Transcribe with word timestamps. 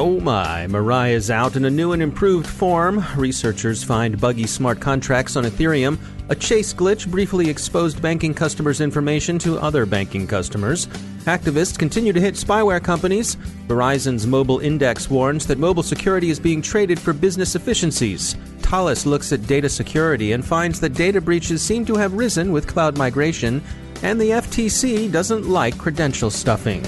Oh 0.00 0.20
my, 0.20 0.68
Mirai 0.68 1.10
is 1.10 1.28
out 1.28 1.56
in 1.56 1.64
a 1.64 1.70
new 1.70 1.90
and 1.90 2.00
improved 2.00 2.46
form. 2.46 3.04
Researchers 3.16 3.82
find 3.82 4.20
buggy 4.20 4.46
smart 4.46 4.78
contracts 4.78 5.34
on 5.34 5.42
Ethereum. 5.42 5.98
A 6.28 6.36
chase 6.36 6.72
glitch 6.72 7.10
briefly 7.10 7.50
exposed 7.50 8.00
banking 8.00 8.32
customers' 8.32 8.80
information 8.80 9.40
to 9.40 9.58
other 9.58 9.84
banking 9.86 10.24
customers. 10.24 10.86
Hacktivists 11.24 11.76
continue 11.76 12.12
to 12.12 12.20
hit 12.20 12.34
spyware 12.34 12.80
companies. 12.80 13.34
Verizon's 13.66 14.24
mobile 14.24 14.60
index 14.60 15.10
warns 15.10 15.48
that 15.48 15.58
mobile 15.58 15.82
security 15.82 16.30
is 16.30 16.38
being 16.38 16.62
traded 16.62 17.00
for 17.00 17.12
business 17.12 17.56
efficiencies. 17.56 18.34
Thales 18.60 19.04
looks 19.04 19.32
at 19.32 19.48
data 19.48 19.68
security 19.68 20.30
and 20.30 20.44
finds 20.44 20.78
that 20.78 20.94
data 20.94 21.20
breaches 21.20 21.60
seem 21.60 21.84
to 21.84 21.96
have 21.96 22.12
risen 22.12 22.52
with 22.52 22.68
cloud 22.68 22.96
migration. 22.96 23.60
And 24.04 24.20
the 24.20 24.30
FTC 24.30 25.10
doesn't 25.10 25.48
like 25.48 25.76
credential 25.76 26.30
stuffing. 26.30 26.84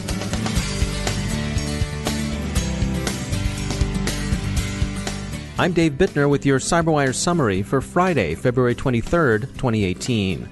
I'm 5.60 5.74
Dave 5.74 5.98
Bittner 5.98 6.26
with 6.26 6.46
your 6.46 6.58
CyberWire 6.58 7.14
summary 7.14 7.60
for 7.62 7.82
Friday, 7.82 8.34
February 8.34 8.74
23rd, 8.74 9.42
2018. 9.42 10.48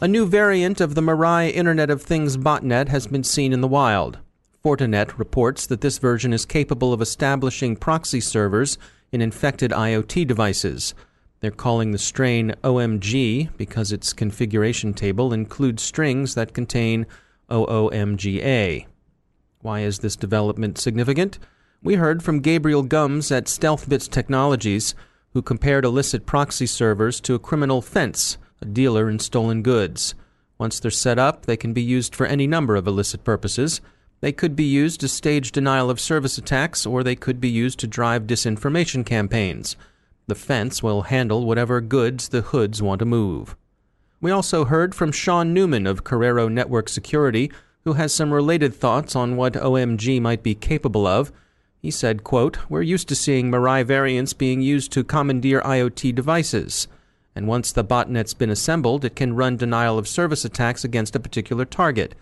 A 0.00 0.06
new 0.06 0.24
variant 0.24 0.80
of 0.80 0.94
the 0.94 1.00
Mirai 1.00 1.52
Internet 1.52 1.90
of 1.90 2.00
Things 2.00 2.36
botnet 2.36 2.86
has 2.86 3.08
been 3.08 3.24
seen 3.24 3.52
in 3.52 3.60
the 3.60 3.66
wild. 3.66 4.18
Fortinet 4.64 5.18
reports 5.18 5.66
that 5.66 5.80
this 5.80 5.98
version 5.98 6.32
is 6.32 6.46
capable 6.46 6.92
of 6.92 7.02
establishing 7.02 7.74
proxy 7.74 8.20
servers 8.20 8.78
in 9.10 9.20
infected 9.20 9.72
IoT 9.72 10.28
devices. 10.28 10.94
They're 11.40 11.50
calling 11.50 11.90
the 11.90 11.98
strain 11.98 12.54
OMG 12.62 13.48
because 13.56 13.90
its 13.90 14.12
configuration 14.12 14.94
table 14.94 15.32
includes 15.32 15.82
strings 15.82 16.36
that 16.36 16.54
contain 16.54 17.04
OOMGA. 17.50 18.86
Why 19.62 19.80
is 19.80 19.98
this 19.98 20.14
development 20.14 20.78
significant? 20.78 21.40
We 21.80 21.94
heard 21.94 22.24
from 22.24 22.40
Gabriel 22.40 22.82
Gumbs 22.82 23.30
at 23.30 23.44
StealthBits 23.44 24.10
Technologies, 24.10 24.96
who 25.32 25.42
compared 25.42 25.84
illicit 25.84 26.26
proxy 26.26 26.66
servers 26.66 27.20
to 27.20 27.34
a 27.34 27.38
criminal 27.38 27.80
fence, 27.80 28.36
a 28.60 28.64
dealer 28.64 29.08
in 29.08 29.20
stolen 29.20 29.62
goods. 29.62 30.16
Once 30.58 30.80
they're 30.80 30.90
set 30.90 31.20
up, 31.20 31.46
they 31.46 31.56
can 31.56 31.72
be 31.72 31.80
used 31.80 32.16
for 32.16 32.26
any 32.26 32.48
number 32.48 32.74
of 32.74 32.88
illicit 32.88 33.22
purposes. 33.22 33.80
They 34.20 34.32
could 34.32 34.56
be 34.56 34.64
used 34.64 34.98
to 35.00 35.08
stage 35.08 35.52
denial 35.52 35.88
of 35.88 36.00
service 36.00 36.36
attacks, 36.36 36.84
or 36.84 37.04
they 37.04 37.14
could 37.14 37.40
be 37.40 37.48
used 37.48 37.78
to 37.78 37.86
drive 37.86 38.24
disinformation 38.26 39.06
campaigns. 39.06 39.76
The 40.26 40.34
fence 40.34 40.82
will 40.82 41.02
handle 41.02 41.46
whatever 41.46 41.80
goods 41.80 42.30
the 42.30 42.40
hoods 42.40 42.82
want 42.82 42.98
to 42.98 43.04
move. 43.04 43.54
We 44.20 44.32
also 44.32 44.64
heard 44.64 44.96
from 44.96 45.12
Sean 45.12 45.54
Newman 45.54 45.86
of 45.86 46.02
Corero 46.02 46.48
Network 46.50 46.88
Security, 46.88 47.52
who 47.84 47.92
has 47.92 48.12
some 48.12 48.32
related 48.32 48.74
thoughts 48.74 49.14
on 49.14 49.36
what 49.36 49.52
OMG 49.52 50.20
might 50.20 50.42
be 50.42 50.56
capable 50.56 51.06
of. 51.06 51.30
He 51.80 51.90
said, 51.92 52.24
quote, 52.24 52.58
We're 52.68 52.82
used 52.82 53.08
to 53.08 53.14
seeing 53.14 53.50
Mirai 53.50 53.84
variants 53.84 54.32
being 54.32 54.60
used 54.60 54.90
to 54.92 55.04
commandeer 55.04 55.60
IoT 55.60 56.14
devices. 56.14 56.88
And 57.36 57.46
once 57.46 57.70
the 57.70 57.84
botnet's 57.84 58.34
been 58.34 58.50
assembled, 58.50 59.04
it 59.04 59.14
can 59.14 59.36
run 59.36 59.56
denial 59.56 59.96
of 59.96 60.08
service 60.08 60.44
attacks 60.44 60.82
against 60.82 61.14
a 61.14 61.20
particular 61.20 61.64
target. 61.64 62.16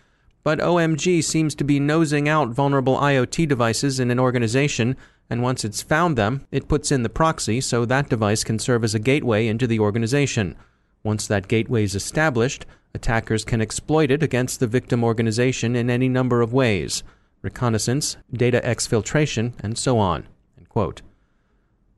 But 0.44 0.58
OMG 0.58 1.24
seems 1.24 1.54
to 1.54 1.64
be 1.64 1.80
nosing 1.80 2.28
out 2.28 2.50
vulnerable 2.50 2.98
IoT 2.98 3.48
devices 3.48 3.98
in 3.98 4.10
an 4.10 4.20
organization, 4.20 4.94
and 5.30 5.42
once 5.42 5.64
it's 5.64 5.80
found 5.80 6.16
them, 6.18 6.46
it 6.52 6.68
puts 6.68 6.92
in 6.92 7.02
the 7.02 7.08
proxy 7.08 7.62
so 7.62 7.86
that 7.86 8.10
device 8.10 8.44
can 8.44 8.58
serve 8.58 8.84
as 8.84 8.94
a 8.94 8.98
gateway 8.98 9.46
into 9.46 9.66
the 9.66 9.80
organization. 9.80 10.54
Once 11.02 11.26
that 11.26 11.48
gateway 11.48 11.82
is 11.82 11.94
established, 11.94 12.66
attackers 12.94 13.44
can 13.44 13.62
exploit 13.62 14.10
it 14.10 14.22
against 14.22 14.60
the 14.60 14.66
victim 14.66 15.02
organization 15.02 15.74
in 15.74 15.88
any 15.88 16.08
number 16.08 16.42
of 16.42 16.52
ways 16.52 17.02
reconnaissance, 17.42 18.16
data 18.32 18.60
exfiltration, 18.64 19.52
and 19.60 19.76
so 19.78 19.98
on. 19.98 20.26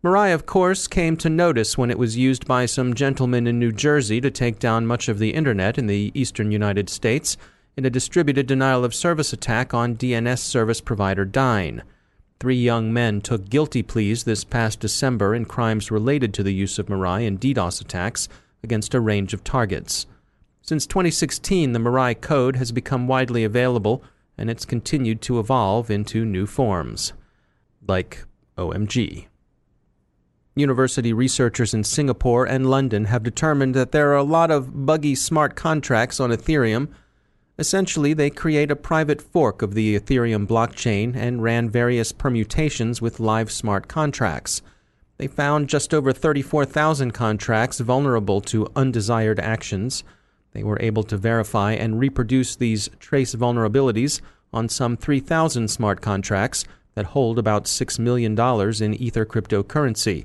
Mirai, 0.05 0.33
of 0.33 0.47
course, 0.47 0.87
came 0.87 1.17
to 1.17 1.29
notice 1.29 1.77
when 1.77 1.91
it 1.91 1.99
was 1.99 2.17
used 2.17 2.47
by 2.47 2.67
some 2.67 2.95
gentlemen 2.95 3.49
in 3.49 3.59
New 3.59 3.73
Jersey 3.73 4.21
to 4.21 4.31
take 4.31 4.61
down 4.61 4.87
much 4.87 5.09
of 5.09 5.19
the 5.19 5.35
Internet 5.35 5.77
in 5.77 5.89
the 5.89 6.13
eastern 6.15 6.53
United 6.53 6.89
States 6.89 7.37
in 7.77 7.85
a 7.85 7.91
distributed 7.91 8.47
denial 8.47 8.85
of 8.85 8.95
service 8.95 9.33
attack 9.33 9.75
on 9.75 9.97
DNS 9.97 10.39
service 10.39 10.81
provider 10.81 11.27
Dyn. 11.27 11.83
Three 12.39 12.57
young 12.57 12.93
men 12.93 13.21
took 13.21 13.49
guilty 13.49 13.83
pleas 13.83 14.23
this 14.23 14.45
past 14.45 14.79
December 14.79 15.35
in 15.35 15.45
crimes 15.45 15.91
related 15.91 16.33
to 16.35 16.45
the 16.45 16.55
use 16.55 16.79
of 16.79 16.87
Mirai 16.87 17.27
in 17.27 17.37
DDoS 17.37 17.81
attacks 17.81 18.29
against 18.63 18.95
a 18.95 19.01
range 19.01 19.35
of 19.35 19.43
targets. 19.43 20.07
Since 20.63 20.87
2016, 20.87 21.73
the 21.73 21.81
Mirai 21.81 22.21
code 22.21 22.55
has 22.55 22.71
become 22.71 23.09
widely 23.09 23.43
available 23.43 24.05
and 24.39 24.49
it's 24.49 24.65
continued 24.65 25.21
to 25.23 25.41
evolve 25.41 25.91
into 25.91 26.25
new 26.25 26.47
forms, 26.47 27.13
like 27.87 28.25
OMG. 28.57 29.27
University 30.55 31.13
researchers 31.13 31.75
in 31.75 31.85
Singapore 31.85 32.45
and 32.45 32.69
London 32.69 33.07
have 33.07 33.23
determined 33.23 33.75
that 33.75 33.93
there 33.93 34.11
are 34.11 34.17
a 34.17 34.23
lot 34.23 34.51
of 34.51 34.87
buggy 34.87 35.15
smart 35.15 35.55
contracts 35.55 36.19
on 36.19 36.31
Ethereum. 36.31 36.89
Essentially, 37.59 38.13
they 38.13 38.31
create 38.31 38.71
a 38.71 38.77
private 38.77 39.21
fork 39.21 39.63
of 39.63 39.75
the 39.75 39.99
Ethereum 39.99 40.47
blockchain 40.47 41.15
and 41.15 41.43
ran 41.43 41.69
various 41.69 42.13
permutations 42.13 43.03
with 43.03 43.21
live 43.21 43.51
smart 43.51 43.89
contracts. 43.89 44.63
They 45.17 45.27
found 45.27 45.69
just 45.69 45.93
over 45.93 46.13
34,000 46.13 47.11
contracts 47.11 47.81
vulnerable 47.81 48.41
to 48.43 48.69
undesired 48.77 49.41
actions 49.41 50.05
they 50.53 50.63
were 50.63 50.79
able 50.81 51.03
to 51.05 51.17
verify 51.17 51.73
and 51.73 52.01
reproduce 52.01 52.57
these 52.57 52.89
trace 52.99 53.35
vulnerabilities 53.35 54.21
on 54.53 54.69
some 54.69 54.97
3,000 54.97 55.69
smart 55.69 56.01
contracts 56.01 56.65
that 56.95 57.07
hold 57.07 57.39
about 57.39 57.65
$6 57.65 57.99
million 57.99 58.33
in 58.33 58.95
Ether 58.95 59.27
cryptocurrency. 59.27 60.25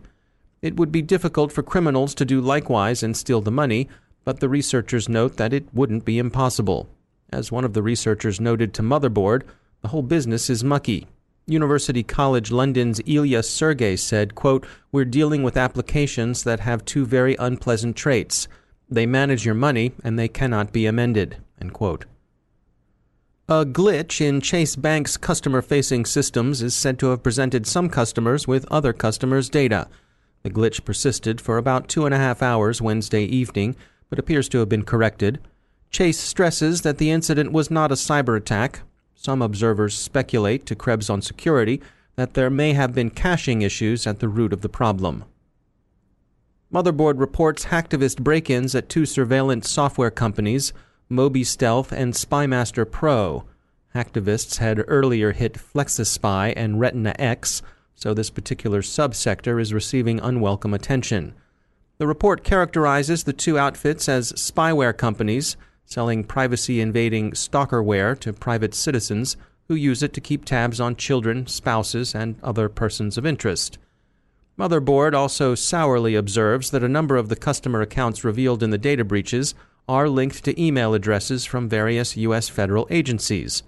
It 0.62 0.78
would 0.78 0.92
be 0.92 1.02
difficult 1.02 1.52
for 1.52 1.62
criminals 1.62 2.16
to 2.16 2.26
do 2.26 2.40
likewise 2.40 3.04
and 3.04 3.16
steal 3.18 3.42
the 3.42 3.52
money, 3.52 3.90
but 4.24 4.40
the 4.40 4.50
researchers 4.50 5.10
note 5.10 5.38
that 5.38 5.54
it 5.54 5.66
wouldn't 5.74 6.06
be 6.06 6.18
impossible. 6.18 6.88
As 7.32 7.52
one 7.52 7.66
of 7.66 7.74
the 7.74 7.84
researchers 7.84 8.40
noted 8.40 8.74
to 8.74 8.82
Motherboard, 8.82 9.44
the 9.82 9.90
whole 9.90 10.04
business 10.04 10.50
is 10.50 10.64
mucky. 10.64 11.08
University 11.46 12.04
College 12.04 12.52
London's 12.52 13.02
Ilya 13.06 13.44
Sergey 13.44 13.98
said, 13.98 14.34
quote, 14.34 14.66
We're 14.94 15.04
dealing 15.04 15.44
with 15.44 15.58
applications 15.58 16.44
that 16.44 16.62
have 16.62 16.86
two 16.86 17.06
very 17.06 17.36
unpleasant 17.36 17.98
traits. 17.98 18.48
They 18.90 19.06
manage 19.06 19.46
your 19.46 19.56
money, 19.56 19.94
and 20.04 20.18
they 20.18 20.28
cannot 20.28 20.72
be 20.72 20.86
amended. 20.86 21.38
A 23.50 23.66
glitch 23.66 24.22
in 24.22 24.40
Chase 24.40 24.76
Bank's 24.76 25.18
customer 25.18 25.62
facing 25.62 26.06
systems 26.06 26.62
is 26.62 26.74
said 26.74 26.98
to 27.00 27.08
have 27.08 27.24
presented 27.24 27.68
some 27.68 27.90
customers 27.90 28.48
with 28.48 28.66
other 28.72 28.94
customers' 28.94 29.50
data. 29.50 29.88
The 30.44 30.50
glitch 30.50 30.86
persisted 30.86 31.42
for 31.42 31.58
about 31.58 31.88
two 31.88 32.06
and 32.06 32.14
a 32.14 32.18
half 32.18 32.42
hours 32.42 32.82
Wednesday 32.82 33.24
evening, 33.24 33.76
but 34.10 34.20
appears 34.20 34.48
to 34.50 34.60
have 34.60 34.70
been 34.70 34.84
corrected. 34.84 35.40
Chase 35.90 36.20
stresses 36.20 36.82
that 36.82 36.98
the 36.98 37.12
incident 37.12 37.52
was 37.52 37.70
not 37.70 37.92
a 37.92 37.96
cyber 37.96 38.38
attack. 38.38 38.82
Some 39.14 39.42
observers 39.42 39.94
speculate 39.94 40.66
to 40.66 40.76
Krebs 40.76 41.10
on 41.10 41.22
Security 41.22 41.82
that 42.16 42.34
there 42.34 42.50
may 42.50 42.74
have 42.74 42.94
been 42.94 43.10
caching 43.10 43.62
issues 43.62 44.06
at 44.08 44.20
the 44.20 44.28
root 44.28 44.54
of 44.54 44.62
the 44.62 44.70
problem. 44.70 45.26
Motherboard 46.74 47.20
reports 47.20 47.66
hacktivist 47.66 48.24
break 48.24 48.50
ins 48.50 48.74
at 48.74 48.90
two 48.90 49.06
surveillance 49.06 49.70
software 49.70 50.10
companies, 50.10 50.74
MobiStealth 51.12 51.92
and 51.92 52.16
Spymaster 52.16 52.90
Pro. 52.90 53.44
Hacktivists 53.94 54.58
had 54.58 54.84
earlier 54.88 55.34
hit 55.34 55.54
FlexiSpy 55.54 56.52
and 56.56 56.80
Retina 56.80 57.14
X, 57.20 57.62
so 57.94 58.16
this 58.16 58.32
particular 58.32 58.82
subsector 58.82 59.62
is 59.62 59.72
receiving 59.72 60.20
unwelcome 60.20 60.74
attention. 60.74 61.36
The 62.00 62.08
report 62.08 62.44
characterizes 62.44 63.26
the 63.26 63.34
two 63.34 63.60
outfits 63.60 64.10
as 64.10 64.34
spyware 64.34 64.98
companies 64.98 65.56
selling 65.86 66.24
privacy 66.24 66.82
invading 66.82 67.34
stalkerware 67.34 68.20
to 68.22 68.34
private 68.34 68.74
citizens 68.74 69.38
who 69.68 69.76
use 69.76 70.02
it 70.02 70.12
to 70.14 70.22
keep 70.22 70.44
tabs 70.44 70.80
on 70.80 70.96
children, 70.96 71.46
spouses, 71.46 72.16
and 72.16 72.36
other 72.42 72.68
persons 72.68 73.16
of 73.16 73.28
interest. 73.28 73.78
Motherboard 74.58 75.14
also 75.16 75.56
sourly 75.56 76.16
observes 76.16 76.72
that 76.72 76.84
a 76.84 76.90
number 76.90 77.16
of 77.18 77.30
the 77.30 77.36
customer 77.36 77.82
accounts 77.82 78.24
revealed 78.24 78.62
in 78.62 78.70
the 78.70 78.78
data 78.78 79.04
breaches 79.04 79.56
are 79.90 80.08
linked 80.08 80.44
to 80.46 80.62
email 80.62 80.94
addresses 80.94 81.44
from 81.44 81.68
various 81.68 82.16
U.S. 82.18 82.50
federal 82.50 82.88
agencies 82.90 83.64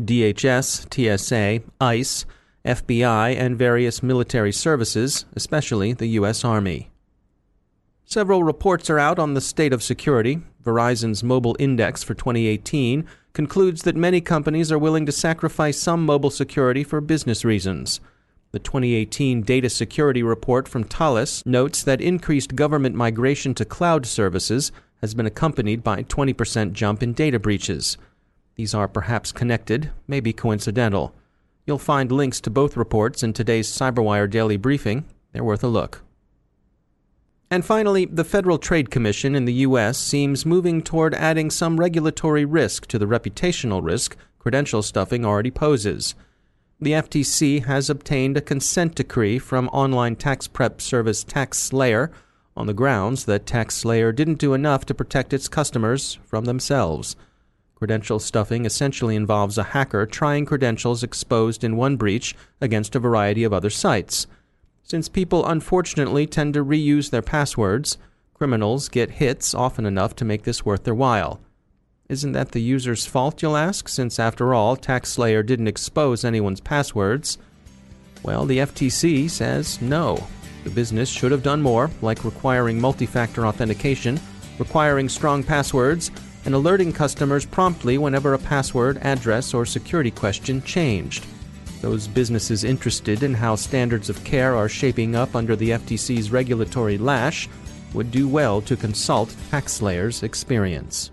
DHS, 0.00 0.88
TSA, 0.92 1.62
ICE, 1.78 2.24
FBI, 2.64 3.36
and 3.36 3.56
various 3.56 4.02
military 4.02 4.52
services, 4.52 5.26
especially 5.34 5.92
the 5.92 6.06
U.S. 6.06 6.42
Army. 6.42 6.90
Several 8.06 8.42
reports 8.42 8.88
are 8.88 8.98
out 8.98 9.18
on 9.18 9.34
the 9.34 9.40
state 9.40 9.72
of 9.72 9.82
security. 9.82 10.40
Verizon's 10.64 11.22
Mobile 11.22 11.54
Index 11.58 12.02
for 12.02 12.14
2018 12.14 13.06
concludes 13.34 13.82
that 13.82 13.94
many 13.94 14.20
companies 14.20 14.72
are 14.72 14.78
willing 14.78 15.06
to 15.06 15.12
sacrifice 15.12 15.78
some 15.78 16.04
mobile 16.04 16.30
security 16.30 16.82
for 16.82 17.00
business 17.00 17.44
reasons. 17.44 18.00
The 18.52 18.58
2018 18.58 19.42
Data 19.42 19.70
Security 19.70 20.24
Report 20.24 20.66
from 20.66 20.82
Thales 20.82 21.44
notes 21.46 21.84
that 21.84 22.00
increased 22.00 22.56
government 22.56 22.96
migration 22.96 23.54
to 23.54 23.64
cloud 23.64 24.06
services 24.06 24.72
has 25.00 25.14
been 25.14 25.24
accompanied 25.26 25.84
by 25.84 25.98
a 25.98 26.04
20% 26.04 26.72
jump 26.72 27.00
in 27.00 27.12
data 27.12 27.38
breaches. 27.38 27.96
These 28.56 28.74
are 28.74 28.88
perhaps 28.88 29.30
connected, 29.30 29.92
maybe 30.08 30.32
coincidental. 30.32 31.14
You'll 31.64 31.78
find 31.78 32.10
links 32.10 32.40
to 32.40 32.50
both 32.50 32.76
reports 32.76 33.22
in 33.22 33.34
today's 33.34 33.68
CyberWire 33.68 34.28
Daily 34.28 34.56
Briefing. 34.56 35.04
They're 35.30 35.44
worth 35.44 35.62
a 35.62 35.68
look. 35.68 36.02
And 37.52 37.64
finally, 37.64 38.04
the 38.04 38.24
Federal 38.24 38.58
Trade 38.58 38.90
Commission 38.90 39.36
in 39.36 39.44
the 39.44 39.62
U.S. 39.68 39.96
seems 39.96 40.44
moving 40.44 40.82
toward 40.82 41.14
adding 41.14 41.50
some 41.50 41.78
regulatory 41.78 42.44
risk 42.44 42.88
to 42.88 42.98
the 42.98 43.06
reputational 43.06 43.80
risk 43.80 44.16
credential 44.40 44.82
stuffing 44.82 45.24
already 45.24 45.52
poses 45.52 46.16
the 46.82 46.92
FTC 46.92 47.64
has 47.66 47.90
obtained 47.90 48.38
a 48.38 48.40
consent 48.40 48.94
decree 48.94 49.38
from 49.38 49.68
online 49.68 50.16
tax 50.16 50.48
prep 50.48 50.80
service 50.80 51.24
TaxSlayer 51.24 52.10
on 52.56 52.66
the 52.66 52.74
grounds 52.74 53.26
that 53.26 53.44
TaxSlayer 53.44 54.14
didn't 54.14 54.38
do 54.38 54.54
enough 54.54 54.86
to 54.86 54.94
protect 54.94 55.34
its 55.34 55.46
customers 55.46 56.18
from 56.24 56.46
themselves. 56.46 57.16
Credential 57.74 58.18
stuffing 58.18 58.64
essentially 58.64 59.14
involves 59.14 59.58
a 59.58 59.62
hacker 59.62 60.06
trying 60.06 60.46
credentials 60.46 61.02
exposed 61.02 61.64
in 61.64 61.76
one 61.76 61.96
breach 61.96 62.34
against 62.60 62.94
a 62.94 63.00
variety 63.00 63.44
of 63.44 63.52
other 63.52 63.70
sites. 63.70 64.26
Since 64.82 65.08
people 65.08 65.46
unfortunately 65.46 66.26
tend 66.26 66.54
to 66.54 66.64
reuse 66.64 67.10
their 67.10 67.22
passwords, 67.22 67.98
criminals 68.32 68.88
get 68.88 69.12
hits 69.12 69.54
often 69.54 69.84
enough 69.84 70.16
to 70.16 70.24
make 70.24 70.44
this 70.44 70.64
worth 70.64 70.84
their 70.84 70.94
while. 70.94 71.40
Isn't 72.10 72.32
that 72.32 72.50
the 72.50 72.60
user's 72.60 73.06
fault, 73.06 73.40
you'll 73.40 73.56
ask, 73.56 73.88
since 73.88 74.18
after 74.18 74.52
all, 74.52 74.76
TaxSlayer 74.76 75.46
didn't 75.46 75.68
expose 75.68 76.24
anyone's 76.24 76.60
passwords? 76.60 77.38
Well, 78.24 78.46
the 78.46 78.58
FTC 78.58 79.30
says 79.30 79.80
no. 79.80 80.26
The 80.64 80.70
business 80.70 81.08
should 81.08 81.30
have 81.30 81.44
done 81.44 81.62
more, 81.62 81.88
like 82.02 82.24
requiring 82.24 82.80
multi 82.80 83.06
factor 83.06 83.46
authentication, 83.46 84.18
requiring 84.58 85.08
strong 85.08 85.44
passwords, 85.44 86.10
and 86.44 86.52
alerting 86.52 86.92
customers 86.92 87.46
promptly 87.46 87.96
whenever 87.96 88.34
a 88.34 88.38
password, 88.40 88.98
address, 89.02 89.54
or 89.54 89.64
security 89.64 90.10
question 90.10 90.60
changed. 90.62 91.24
Those 91.80 92.08
businesses 92.08 92.64
interested 92.64 93.22
in 93.22 93.34
how 93.34 93.54
standards 93.54 94.10
of 94.10 94.24
care 94.24 94.56
are 94.56 94.68
shaping 94.68 95.14
up 95.14 95.36
under 95.36 95.54
the 95.54 95.70
FTC's 95.70 96.32
regulatory 96.32 96.98
lash 96.98 97.48
would 97.94 98.10
do 98.10 98.26
well 98.26 98.60
to 98.62 98.76
consult 98.76 99.28
TaxSlayer's 99.52 100.24
experience. 100.24 101.12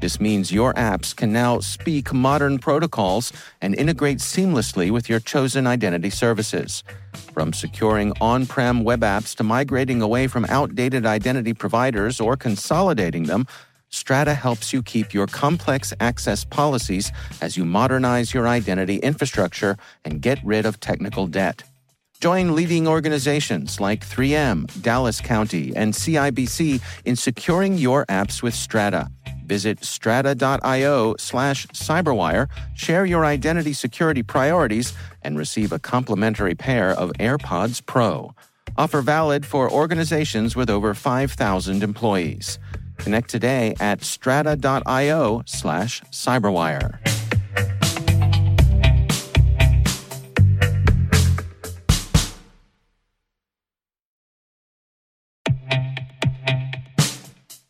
this 0.00 0.20
means 0.20 0.52
your 0.52 0.74
apps 0.74 1.16
can 1.16 1.32
now 1.32 1.60
speak 1.60 2.12
modern 2.12 2.58
protocols 2.58 3.32
and 3.60 3.74
integrate 3.74 4.18
seamlessly 4.18 4.90
with 4.90 5.08
your 5.08 5.20
chosen 5.20 5.66
identity 5.66 6.10
services. 6.10 6.84
From 7.32 7.52
securing 7.52 8.12
on 8.20 8.46
prem 8.46 8.84
web 8.84 9.00
apps 9.00 9.34
to 9.36 9.44
migrating 9.44 10.02
away 10.02 10.26
from 10.26 10.44
outdated 10.46 11.06
identity 11.06 11.54
providers 11.54 12.20
or 12.20 12.36
consolidating 12.36 13.24
them, 13.24 13.46
Strata 13.88 14.34
helps 14.34 14.72
you 14.72 14.82
keep 14.82 15.14
your 15.14 15.26
complex 15.26 15.94
access 16.00 16.44
policies 16.44 17.10
as 17.40 17.56
you 17.56 17.64
modernize 17.64 18.34
your 18.34 18.46
identity 18.46 18.96
infrastructure 18.96 19.76
and 20.04 20.20
get 20.20 20.38
rid 20.44 20.66
of 20.66 20.80
technical 20.80 21.26
debt. 21.26 21.62
Join 22.20 22.54
leading 22.54 22.88
organizations 22.88 23.78
like 23.78 24.06
3M, 24.06 24.82
Dallas 24.82 25.20
County, 25.20 25.76
and 25.76 25.92
CIBC 25.92 26.80
in 27.04 27.14
securing 27.14 27.76
your 27.76 28.06
apps 28.06 28.42
with 28.42 28.54
Strata. 28.54 29.10
Visit 29.44 29.84
strata.io 29.84 31.14
slash 31.18 31.66
cyberwire, 31.68 32.48
share 32.74 33.04
your 33.04 33.24
identity 33.24 33.72
security 33.72 34.22
priorities, 34.22 34.92
and 35.22 35.38
receive 35.38 35.72
a 35.72 35.78
complimentary 35.78 36.54
pair 36.54 36.90
of 36.90 37.12
AirPods 37.20 37.84
Pro. 37.84 38.34
Offer 38.76 39.02
valid 39.02 39.46
for 39.46 39.70
organizations 39.70 40.56
with 40.56 40.70
over 40.70 40.94
5,000 40.94 41.82
employees. 41.82 42.58
Connect 42.96 43.28
today 43.28 43.74
at 43.78 44.02
strata.io 44.02 45.42
slash 45.46 46.02
cyberwire. 46.10 47.25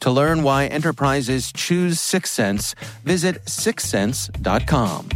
To 0.00 0.10
learn 0.10 0.42
why 0.42 0.66
enterprises 0.66 1.52
choose 1.52 1.98
Syxsense, 1.98 2.74
visit 3.04 3.44
syxsense.com. 3.44 5.08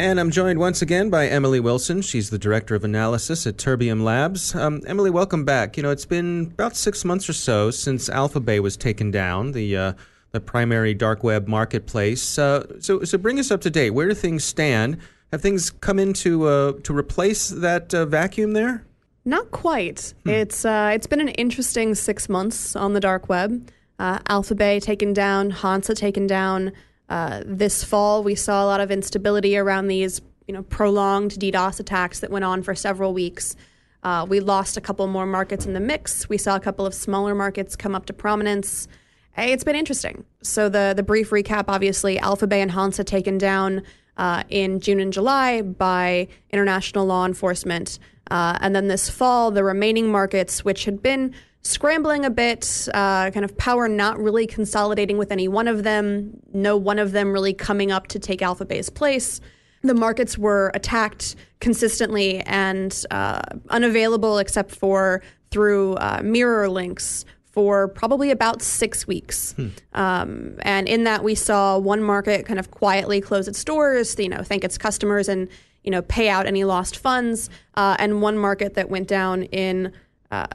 And 0.00 0.20
I'm 0.20 0.30
joined 0.30 0.60
once 0.60 0.80
again 0.80 1.10
by 1.10 1.26
Emily 1.26 1.58
Wilson. 1.58 2.02
She's 2.02 2.30
the 2.30 2.38
Director 2.38 2.76
of 2.76 2.84
Analysis 2.84 3.48
at 3.48 3.56
Terbium 3.56 4.04
Labs. 4.04 4.54
Um, 4.54 4.80
Emily, 4.86 5.10
welcome 5.10 5.44
back. 5.44 5.76
You 5.76 5.82
know, 5.82 5.90
it's 5.90 6.04
been 6.04 6.52
about 6.54 6.76
six 6.76 7.04
months 7.04 7.28
or 7.28 7.32
so 7.32 7.72
since 7.72 8.08
Alphabay 8.08 8.60
was 8.60 8.76
taken 8.76 9.10
down, 9.10 9.50
the, 9.50 9.76
uh, 9.76 9.92
the 10.30 10.40
primary 10.40 10.94
dark 10.94 11.24
web 11.24 11.48
marketplace. 11.48 12.38
Uh, 12.38 12.80
so, 12.80 13.02
so 13.02 13.18
bring 13.18 13.40
us 13.40 13.50
up 13.50 13.60
to 13.62 13.70
date. 13.70 13.90
Where 13.90 14.06
do 14.06 14.14
things 14.14 14.44
stand? 14.44 14.98
Have 15.32 15.42
things 15.42 15.70
come 15.70 15.98
in 15.98 16.12
to, 16.14 16.44
uh, 16.46 16.72
to 16.84 16.96
replace 16.96 17.48
that 17.50 17.92
uh, 17.92 18.06
vacuum 18.06 18.52
there? 18.52 18.84
Not 19.24 19.50
quite. 19.50 20.14
Hmm. 20.24 20.30
It's, 20.30 20.64
uh, 20.64 20.90
it's 20.94 21.06
been 21.06 21.20
an 21.20 21.28
interesting 21.28 21.94
six 21.94 22.28
months 22.28 22.74
on 22.74 22.94
the 22.94 23.00
dark 23.00 23.28
web. 23.28 23.70
Uh, 23.98 24.20
Alphabay 24.20 24.80
taken 24.80 25.12
down, 25.12 25.50
Hansa 25.50 25.94
taken 25.94 26.26
down. 26.26 26.72
Uh, 27.08 27.42
this 27.44 27.84
fall, 27.84 28.22
we 28.22 28.34
saw 28.34 28.64
a 28.64 28.66
lot 28.66 28.80
of 28.80 28.90
instability 28.90 29.56
around 29.56 29.88
these, 29.88 30.20
you 30.46 30.54
know, 30.54 30.62
prolonged 30.62 31.32
DDoS 31.32 31.80
attacks 31.80 32.20
that 32.20 32.30
went 32.30 32.44
on 32.44 32.62
for 32.62 32.74
several 32.74 33.12
weeks. 33.12 33.56
Uh, 34.02 34.24
we 34.28 34.40
lost 34.40 34.76
a 34.76 34.80
couple 34.80 35.06
more 35.08 35.26
markets 35.26 35.66
in 35.66 35.72
the 35.72 35.80
mix. 35.80 36.28
We 36.28 36.38
saw 36.38 36.56
a 36.56 36.60
couple 36.60 36.86
of 36.86 36.94
smaller 36.94 37.34
markets 37.34 37.76
come 37.76 37.94
up 37.94 38.06
to 38.06 38.12
prominence. 38.12 38.88
It's 39.36 39.64
been 39.64 39.76
interesting. 39.76 40.24
So 40.42 40.68
the 40.68 40.94
the 40.96 41.02
brief 41.02 41.30
recap, 41.30 41.66
obviously, 41.68 42.16
Alphabay 42.18 42.60
and 42.60 42.70
Hansa 42.70 43.04
taken 43.04 43.38
down 43.38 43.82
uh, 44.18 44.42
in 44.48 44.80
June 44.80 45.00
and 45.00 45.12
July 45.12 45.62
by 45.62 46.28
international 46.50 47.06
law 47.06 47.24
enforcement, 47.24 47.98
uh, 48.30 48.58
and 48.60 48.74
then 48.76 48.88
this 48.88 49.08
fall, 49.08 49.50
the 49.50 49.64
remaining 49.64 50.10
markets, 50.10 50.64
which 50.64 50.84
had 50.84 51.02
been 51.02 51.34
scrambling 51.62 52.24
a 52.24 52.30
bit, 52.30 52.88
uh, 52.94 53.30
kind 53.30 53.44
of 53.44 53.56
power 53.56 53.88
not 53.88 54.18
really 54.18 54.46
consolidating 54.46 55.18
with 55.18 55.32
any 55.32 55.48
one 55.48 55.68
of 55.68 55.82
them, 55.82 56.38
no 56.52 56.76
one 56.76 56.98
of 56.98 57.12
them 57.12 57.32
really 57.32 57.54
coming 57.54 57.90
up 57.90 58.06
to 58.08 58.18
take 58.18 58.40
Alphabay's 58.40 58.90
place. 58.90 59.40
The 59.82 59.94
markets 59.94 60.36
were 60.36 60.70
attacked 60.74 61.36
consistently 61.60 62.40
and 62.40 63.04
uh, 63.10 63.42
unavailable 63.70 64.38
except 64.38 64.74
for 64.74 65.22
through 65.50 65.94
uh, 65.94 66.20
mirror 66.22 66.68
links 66.68 67.24
for 67.52 67.88
probably 67.88 68.30
about 68.30 68.62
six 68.62 69.06
weeks. 69.06 69.52
Hmm. 69.52 69.68
Um, 69.94 70.56
and 70.60 70.88
in 70.88 71.04
that, 71.04 71.24
we 71.24 71.34
saw 71.34 71.78
one 71.78 72.02
market 72.02 72.46
kind 72.46 72.58
of 72.58 72.70
quietly 72.70 73.20
close 73.20 73.48
its 73.48 73.64
doors, 73.64 74.16
you 74.18 74.28
know, 74.28 74.42
thank 74.42 74.64
its 74.64 74.78
customers 74.78 75.28
and, 75.28 75.48
you 75.82 75.90
know, 75.90 76.02
pay 76.02 76.28
out 76.28 76.46
any 76.46 76.64
lost 76.64 76.98
funds, 76.98 77.50
uh, 77.74 77.96
and 77.98 78.22
one 78.22 78.38
market 78.38 78.74
that 78.74 78.88
went 78.90 79.08
down 79.08 79.44
in 79.44 79.92
uh, 80.30 80.46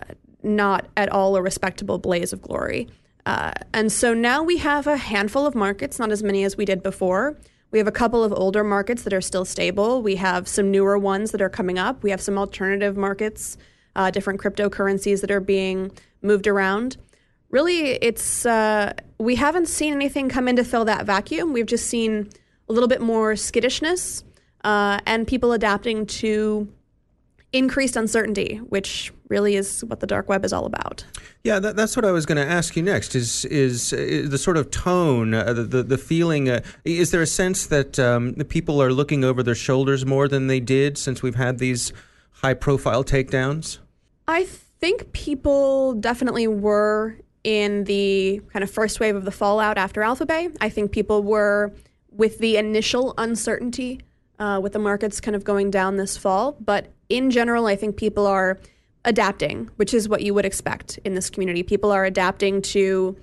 not 0.44 0.88
at 0.96 1.10
all 1.10 1.36
a 1.36 1.42
respectable 1.42 1.98
blaze 1.98 2.32
of 2.34 2.42
glory. 2.42 2.88
Uh, 3.26 3.52
and 3.74 3.92
so 3.92 4.14
now 4.14 4.44
we 4.44 4.58
have 4.58 4.86
a 4.86 4.98
handful 4.98 5.46
of 5.46 5.56
markets, 5.56 5.98
not 5.98 6.12
as 6.12 6.22
many 6.22 6.44
as 6.44 6.58
we 6.58 6.66
did 6.66 6.84
before. 6.84 7.38
We 7.72 7.80
have 7.80 7.88
a 7.88 7.92
couple 7.92 8.24
of 8.24 8.32
older 8.34 8.64
markets 8.64 9.04
that 9.04 9.14
are 9.14 9.22
still 9.22 9.46
stable. 9.46 10.04
We 10.04 10.18
have 10.18 10.48
some 10.48 10.70
newer 10.70 10.98
ones 10.98 11.32
that 11.32 11.42
are 11.42 11.50
coming 11.50 11.80
up. 11.80 12.04
We 12.04 12.12
have 12.12 12.22
some 12.22 12.38
alternative 12.38 12.96
markets, 12.96 13.58
uh, 13.96 14.12
different 14.12 14.42
cryptocurrencies 14.42 15.22
that 15.22 15.32
are 15.32 15.40
being 15.40 15.92
moved 16.22 16.48
around. 16.48 16.98
Really, 17.50 17.92
it's 17.92 18.46
uh, 18.46 18.94
we 19.20 19.36
haven't 19.36 19.68
seen 19.68 19.94
anything 19.94 20.30
come 20.30 20.48
in 20.48 20.56
to 20.56 20.64
fill 20.64 20.86
that 20.86 21.06
vacuum. 21.06 21.54
We've 21.54 21.66
just 21.66 21.88
seen 21.88 22.30
a 22.68 22.74
little 22.74 22.90
bit 22.90 23.02
more 23.02 23.36
skittishness 23.36 24.24
uh, 24.64 25.00
and 25.06 25.28
people 25.28 25.52
adapting 25.52 26.06
to 26.06 26.68
increased 27.52 27.96
uncertainty, 27.96 28.58
which 28.58 29.14
really 29.30 29.56
is 29.56 29.84
what 29.86 30.00
the 30.00 30.08
dark 30.08 30.28
web 30.28 30.44
is 30.44 30.52
all 30.52 30.66
about. 30.66 31.06
Yeah, 31.44 31.60
that, 31.60 31.76
that's 31.76 31.96
what 31.96 32.06
I 32.06 32.12
was 32.12 32.26
going 32.26 32.38
to 32.38 32.52
ask 32.52 32.76
you 32.76 32.82
next. 32.82 33.16
Is 33.16 33.46
is, 33.46 33.94
is 33.94 34.30
the 34.32 34.38
sort 34.38 34.58
of 34.58 34.72
tone, 34.72 35.34
uh, 35.34 35.54
the, 35.54 35.64
the, 35.64 35.84
the 35.84 35.98
feeling? 35.98 36.50
Uh, 36.50 36.62
is 36.84 37.12
there 37.12 37.22
a 37.22 37.28
sense 37.28 37.68
that 37.68 38.00
um, 38.00 38.34
the 38.34 38.46
people 38.46 38.82
are 38.82 38.92
looking 38.92 39.24
over 39.24 39.44
their 39.44 39.56
shoulders 39.56 40.06
more 40.06 40.28
than 40.28 40.48
they 40.48 40.60
did 40.60 40.98
since 40.98 41.22
we've 41.22 41.36
had 41.36 41.60
these 41.60 41.94
high 42.32 42.56
profile 42.56 43.04
takedowns? 43.04 43.78
I 44.28 44.44
think 44.44 45.12
people 45.14 45.94
definitely 45.94 46.48
were 46.48 47.18
in 47.44 47.84
the 47.84 48.42
kind 48.52 48.64
of 48.64 48.72
first 48.72 49.00
wave 49.00 49.16
of 49.16 49.26
the 49.26 49.32
fallout 49.32 49.78
after 49.78 50.02
Alphabay. 50.02 50.56
I 50.62 50.70
think 50.70 50.92
people 50.92 51.24
were 51.24 51.74
with 52.10 52.38
the 52.40 52.58
initial 52.58 53.14
uncertainty 53.18 54.02
uh, 54.40 54.60
with 54.62 54.74
the 54.74 54.80
markets 54.80 55.20
kind 55.20 55.36
of 55.36 55.44
going 55.44 55.72
down 55.72 55.98
this 55.98 56.16
fall, 56.18 56.56
but 56.60 56.92
in 57.10 57.32
general, 57.32 57.68
I 57.68 57.76
think 57.76 57.98
people 57.98 58.26
are 58.26 58.60
adapting, 59.06 59.70
which 59.76 59.94
is 59.94 60.08
what 60.08 60.22
you 60.22 60.34
would 60.34 60.46
expect 60.46 61.00
in 61.04 61.16
this 61.16 61.30
community. 61.30 61.64
People 61.64 61.92
are 61.92 62.06
adapting 62.06 62.62
to 62.62 63.18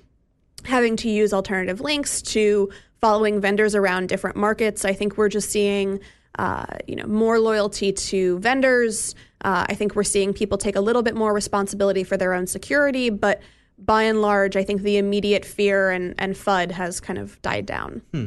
having 0.65 0.95
to 0.97 1.09
use 1.09 1.33
alternative 1.33 1.81
links, 1.81 2.21
to 2.21 2.69
following 2.99 3.41
vendors 3.41 3.73
around 3.73 4.07
different 4.07 4.37
markets. 4.37 4.85
I 4.85 4.93
think 4.93 5.17
we're 5.17 5.29
just 5.29 5.49
seeing, 5.49 5.99
uh, 6.39 6.65
you 6.87 6.95
know, 6.95 7.05
more 7.05 7.39
loyalty 7.39 7.91
to 7.91 8.39
vendors. 8.39 9.15
Uh, 9.43 9.65
I 9.67 9.75
think 9.75 9.95
we're 9.95 10.03
seeing 10.03 10.33
people 10.33 10.57
take 10.57 10.75
a 10.75 10.81
little 10.81 11.01
bit 11.01 11.15
more 11.15 11.33
responsibility 11.33 12.03
for 12.03 12.17
their 12.17 12.33
own 12.33 12.47
security, 12.47 13.09
but 13.09 13.41
by 13.77 14.03
and 14.03 14.21
large, 14.21 14.55
I 14.55 14.63
think 14.63 14.83
the 14.83 14.97
immediate 14.97 15.43
fear 15.43 15.89
and, 15.89 16.13
and 16.17 16.35
FUD 16.35 16.71
has 16.71 16.99
kind 16.99 17.17
of 17.19 17.41
died 17.41 17.65
down. 17.65 18.01
Hmm. 18.13 18.25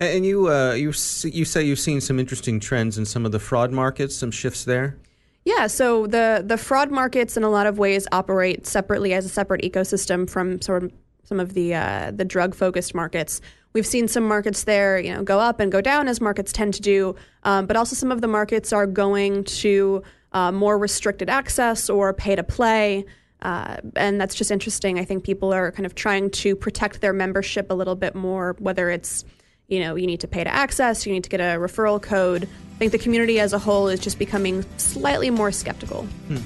And 0.00 0.26
you, 0.26 0.50
uh, 0.50 0.72
you, 0.72 0.88
you 0.88 1.44
say 1.44 1.62
you've 1.62 1.78
seen 1.78 2.00
some 2.00 2.18
interesting 2.18 2.58
trends 2.58 2.98
in 2.98 3.04
some 3.04 3.24
of 3.24 3.32
the 3.32 3.38
fraud 3.38 3.70
markets, 3.70 4.16
some 4.16 4.30
shifts 4.30 4.64
there. 4.64 4.96
Yeah, 5.44 5.66
so 5.66 6.06
the 6.06 6.42
the 6.44 6.56
fraud 6.56 6.90
markets 6.90 7.36
in 7.36 7.42
a 7.42 7.50
lot 7.50 7.66
of 7.66 7.78
ways 7.78 8.06
operate 8.12 8.66
separately 8.66 9.12
as 9.12 9.26
a 9.26 9.28
separate 9.28 9.60
ecosystem 9.60 10.28
from 10.28 10.60
sort 10.62 10.84
of 10.84 10.92
some 11.24 11.38
of 11.38 11.52
the 11.52 11.74
uh, 11.74 12.12
the 12.14 12.24
drug 12.24 12.54
focused 12.54 12.94
markets. 12.94 13.42
We've 13.74 13.84
seen 13.84 14.06
some 14.06 14.28
markets 14.28 14.62
there, 14.62 15.00
you 15.00 15.12
know, 15.12 15.24
go 15.24 15.40
up 15.40 15.58
and 15.58 15.72
go 15.72 15.80
down 15.80 16.06
as 16.06 16.20
markets 16.20 16.52
tend 16.52 16.74
to 16.74 16.80
do, 16.80 17.16
um, 17.42 17.66
but 17.66 17.76
also 17.76 17.96
some 17.96 18.12
of 18.12 18.20
the 18.20 18.28
markets 18.28 18.72
are 18.72 18.86
going 18.86 19.42
to 19.44 20.04
uh, 20.30 20.52
more 20.52 20.78
restricted 20.78 21.28
access 21.28 21.90
or 21.90 22.14
pay 22.14 22.36
to 22.36 22.44
play. 22.44 23.04
Uh, 23.42 23.78
and 23.96 24.20
that's 24.20 24.36
just 24.36 24.52
interesting. 24.52 25.00
I 25.00 25.04
think 25.04 25.24
people 25.24 25.52
are 25.52 25.72
kind 25.72 25.86
of 25.86 25.96
trying 25.96 26.30
to 26.30 26.54
protect 26.54 27.00
their 27.00 27.12
membership 27.12 27.68
a 27.68 27.74
little 27.74 27.96
bit 27.96 28.14
more, 28.14 28.54
whether 28.60 28.90
it's 28.90 29.24
you 29.66 29.80
know, 29.80 29.96
you 29.96 30.06
need 30.06 30.20
to 30.20 30.28
pay 30.28 30.44
to 30.44 30.54
access, 30.54 31.04
you 31.04 31.12
need 31.12 31.24
to 31.24 31.30
get 31.30 31.40
a 31.40 31.58
referral 31.58 32.00
code. 32.00 32.44
I 32.44 32.78
think 32.78 32.92
the 32.92 32.98
community 32.98 33.40
as 33.40 33.52
a 33.52 33.58
whole 33.58 33.88
is 33.88 33.98
just 33.98 34.20
becoming 34.20 34.64
slightly 34.76 35.30
more 35.30 35.50
skeptical. 35.50 36.04
Hmm. 36.28 36.38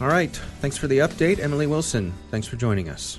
All 0.00 0.08
right. 0.08 0.34
Thanks 0.60 0.78
for 0.78 0.86
the 0.86 0.98
update, 0.98 1.40
Emily 1.40 1.66
Wilson. 1.66 2.14
Thanks 2.30 2.46
for 2.46 2.56
joining 2.56 2.88
us. 2.88 3.18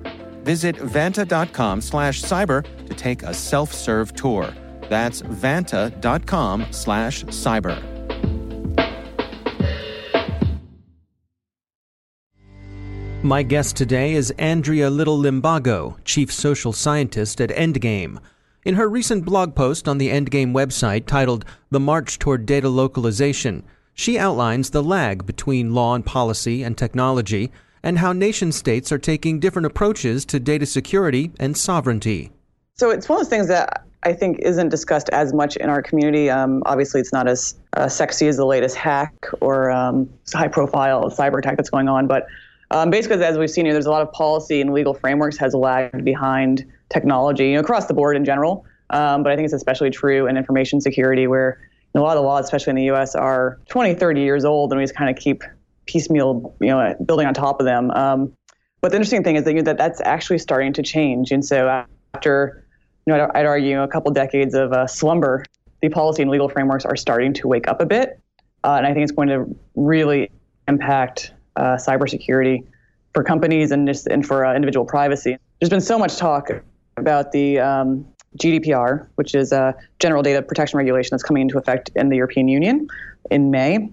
Visit 0.43 0.75
vanta.com 0.77 1.81
slash 1.81 2.21
cyber 2.21 2.65
to 2.87 2.93
take 2.93 3.23
a 3.23 3.33
self-serve 3.33 4.13
tour. 4.13 4.53
That's 4.89 5.21
vanta.com 5.21 6.67
slash 6.71 7.23
cyber. 7.25 7.81
My 13.23 13.43
guest 13.43 13.75
today 13.75 14.13
is 14.13 14.31
Andrea 14.39 14.89
Little 14.89 15.19
Limbago, 15.19 15.95
Chief 16.03 16.33
Social 16.33 16.73
Scientist 16.73 17.39
at 17.39 17.51
Endgame. 17.51 18.17
In 18.65 18.73
her 18.73 18.89
recent 18.89 19.25
blog 19.25 19.53
post 19.53 19.87
on 19.87 19.99
the 19.99 20.09
Endgame 20.09 20.53
website 20.53 21.05
titled 21.05 21.45
The 21.69 21.79
March 21.79 22.17
Toward 22.17 22.47
Data 22.47 22.67
Localization, 22.67 23.63
she 23.93 24.17
outlines 24.17 24.71
the 24.71 24.81
lag 24.81 25.27
between 25.27 25.75
law 25.75 25.93
and 25.93 26.03
policy 26.03 26.63
and 26.63 26.75
technology 26.75 27.51
and 27.83 27.99
how 27.99 28.13
nation 28.13 28.51
states 28.51 28.91
are 28.91 28.97
taking 28.97 29.39
different 29.39 29.65
approaches 29.65 30.25
to 30.25 30.39
data 30.39 30.65
security 30.65 31.31
and 31.39 31.57
sovereignty. 31.57 32.31
So 32.75 32.89
it's 32.89 33.07
one 33.07 33.19
of 33.19 33.25
those 33.25 33.29
things 33.29 33.47
that 33.47 33.85
I 34.03 34.13
think 34.13 34.39
isn't 34.39 34.69
discussed 34.69 35.09
as 35.09 35.33
much 35.33 35.55
in 35.57 35.69
our 35.69 35.81
community. 35.81 36.29
Um, 36.29 36.63
obviously, 36.65 37.01
it's 37.01 37.13
not 37.13 37.27
as 37.27 37.55
uh, 37.77 37.87
sexy 37.87 38.27
as 38.27 38.37
the 38.37 38.45
latest 38.45 38.75
hack 38.75 39.13
or 39.41 39.69
um, 39.69 40.09
high 40.33 40.47
profile 40.47 41.09
cyber 41.11 41.37
attack 41.39 41.57
that's 41.57 41.69
going 41.69 41.87
on. 41.87 42.07
But 42.07 42.25
um, 42.71 42.89
basically, 42.89 43.23
as 43.23 43.37
we've 43.37 43.51
seen 43.51 43.65
here, 43.65 43.73
there's 43.73 43.85
a 43.85 43.91
lot 43.91 44.01
of 44.01 44.11
policy 44.11 44.61
and 44.61 44.73
legal 44.73 44.93
frameworks 44.93 45.37
has 45.37 45.53
lagged 45.53 46.03
behind 46.03 46.65
technology 46.89 47.49
you 47.49 47.53
know, 47.53 47.59
across 47.59 47.85
the 47.85 47.93
board 47.93 48.15
in 48.15 48.25
general. 48.25 48.65
Um, 48.89 49.23
but 49.23 49.31
I 49.31 49.35
think 49.35 49.45
it's 49.45 49.53
especially 49.53 49.89
true 49.89 50.27
in 50.27 50.35
information 50.35 50.81
security, 50.81 51.27
where 51.27 51.59
a 51.93 51.99
lot 51.99 52.17
of 52.17 52.23
the 52.23 52.27
laws, 52.27 52.45
especially 52.45 52.71
in 52.71 52.75
the 52.77 52.83
U.S., 52.85 53.15
are 53.15 53.59
20, 53.69 53.95
30 53.95 54.21
years 54.21 54.45
old, 54.45 54.71
and 54.71 54.79
we 54.79 54.83
just 54.83 54.95
kind 54.95 55.09
of 55.09 55.21
keep 55.21 55.43
piecemeal, 55.91 56.55
you 56.61 56.67
know, 56.67 56.95
building 57.05 57.27
on 57.27 57.33
top 57.33 57.59
of 57.59 57.65
them. 57.65 57.91
Um, 57.91 58.33
but 58.81 58.91
the 58.91 58.97
interesting 58.97 59.23
thing 59.23 59.35
is 59.35 59.43
that, 59.43 59.51
you 59.51 59.57
know, 59.57 59.63
that 59.63 59.77
that's 59.77 60.01
actually 60.01 60.39
starting 60.39 60.73
to 60.73 60.83
change. 60.83 61.31
And 61.31 61.45
so 61.45 61.83
after, 62.13 62.65
you 63.05 63.13
know, 63.13 63.29
I'd, 63.35 63.45
argue 63.45 63.81
a 63.81 63.87
couple 63.87 64.11
decades 64.11 64.55
of 64.55 64.73
uh, 64.73 64.87
slumber, 64.87 65.45
the 65.81 65.89
policy 65.89 66.21
and 66.21 66.31
legal 66.31 66.49
frameworks 66.49 66.85
are 66.85 66.95
starting 66.95 67.33
to 67.33 67.47
wake 67.47 67.67
up 67.67 67.81
a 67.81 67.85
bit. 67.85 68.19
Uh, 68.63 68.75
and 68.75 68.87
I 68.87 68.93
think 68.93 69.03
it's 69.03 69.11
going 69.11 69.29
to 69.29 69.45
really 69.75 70.31
impact 70.67 71.33
uh, 71.55 71.75
cybersecurity 71.75 72.65
for 73.13 73.23
companies 73.23 73.71
and 73.71 73.87
just 73.87 74.07
and 74.07 74.25
for 74.25 74.45
uh, 74.45 74.55
individual 74.55 74.85
privacy. 74.85 75.37
There's 75.59 75.69
been 75.69 75.81
so 75.81 75.99
much 75.99 76.17
talk 76.17 76.49
about 76.97 77.31
the 77.31 77.59
um, 77.59 78.05
GDPR, 78.37 79.07
which 79.15 79.35
is 79.35 79.51
a 79.51 79.75
general 79.99 80.23
data 80.23 80.41
protection 80.41 80.77
regulation 80.77 81.09
that's 81.11 81.23
coming 81.23 81.41
into 81.41 81.57
effect 81.57 81.91
in 81.95 82.09
the 82.09 82.15
European 82.15 82.47
Union 82.47 82.87
in 83.29 83.51
May. 83.51 83.89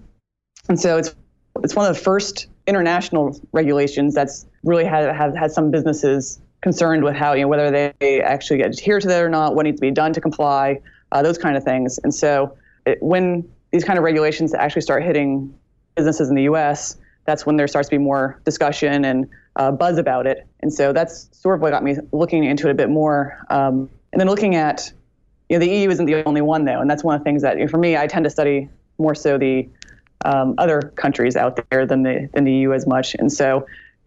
And 0.67 0.79
so 0.79 0.97
it's 0.97 1.15
it's 1.63 1.75
one 1.75 1.87
of 1.87 1.95
the 1.95 2.01
first 2.01 2.47
international 2.67 3.39
regulations 3.51 4.13
that's 4.13 4.45
really 4.63 4.85
had 4.85 5.13
have 5.15 5.35
had 5.35 5.51
some 5.51 5.71
businesses 5.71 6.39
concerned 6.61 7.03
with 7.03 7.15
how 7.15 7.33
you 7.33 7.41
know 7.43 7.47
whether 7.47 7.93
they 7.99 8.21
actually 8.21 8.61
adhere 8.61 8.99
to 8.99 9.07
that 9.07 9.21
or 9.21 9.29
not, 9.29 9.55
what 9.55 9.63
needs 9.63 9.79
to 9.79 9.81
be 9.81 9.91
done 9.91 10.13
to 10.13 10.21
comply, 10.21 10.79
uh, 11.11 11.21
those 11.21 11.37
kind 11.37 11.57
of 11.57 11.63
things. 11.63 11.99
And 12.03 12.13
so 12.13 12.57
it, 12.85 12.97
when 13.01 13.49
these 13.71 13.83
kind 13.83 13.97
of 13.97 14.03
regulations 14.03 14.53
actually 14.53 14.81
start 14.81 15.03
hitting 15.03 15.53
businesses 15.95 16.29
in 16.29 16.35
the 16.35 16.43
U.S., 16.43 16.97
that's 17.25 17.45
when 17.45 17.57
there 17.57 17.67
starts 17.67 17.89
to 17.89 17.93
be 17.95 18.03
more 18.03 18.41
discussion 18.43 19.05
and 19.05 19.29
uh, 19.55 19.71
buzz 19.71 19.97
about 19.97 20.25
it. 20.25 20.47
And 20.61 20.73
so 20.73 20.93
that's 20.93 21.29
sort 21.31 21.55
of 21.55 21.61
what 21.61 21.71
got 21.71 21.83
me 21.83 21.95
looking 22.11 22.43
into 22.43 22.67
it 22.67 22.71
a 22.71 22.75
bit 22.75 22.89
more. 22.89 23.45
Um, 23.49 23.89
and 24.11 24.19
then 24.19 24.27
looking 24.27 24.55
at, 24.55 24.91
you 25.47 25.57
know, 25.57 25.65
the 25.65 25.71
EU 25.71 25.89
isn't 25.89 26.05
the 26.05 26.23
only 26.27 26.41
one 26.41 26.65
though, 26.65 26.79
and 26.79 26.89
that's 26.89 27.03
one 27.03 27.15
of 27.15 27.21
the 27.21 27.23
things 27.23 27.41
that 27.43 27.57
you 27.57 27.65
know, 27.65 27.69
for 27.69 27.77
me, 27.77 27.95
I 27.95 28.07
tend 28.07 28.23
to 28.23 28.29
study 28.29 28.69
more 28.97 29.15
so 29.15 29.37
the 29.37 29.69
um, 30.25 30.55
other 30.57 30.93
countries 30.95 31.35
out 31.35 31.59
there 31.69 31.85
than 31.85 32.03
the 32.03 32.29
than 32.33 32.43
the 32.43 32.51
EU 32.51 32.73
as 32.73 32.85
much. 32.85 33.15
And 33.15 33.31
so, 33.31 33.65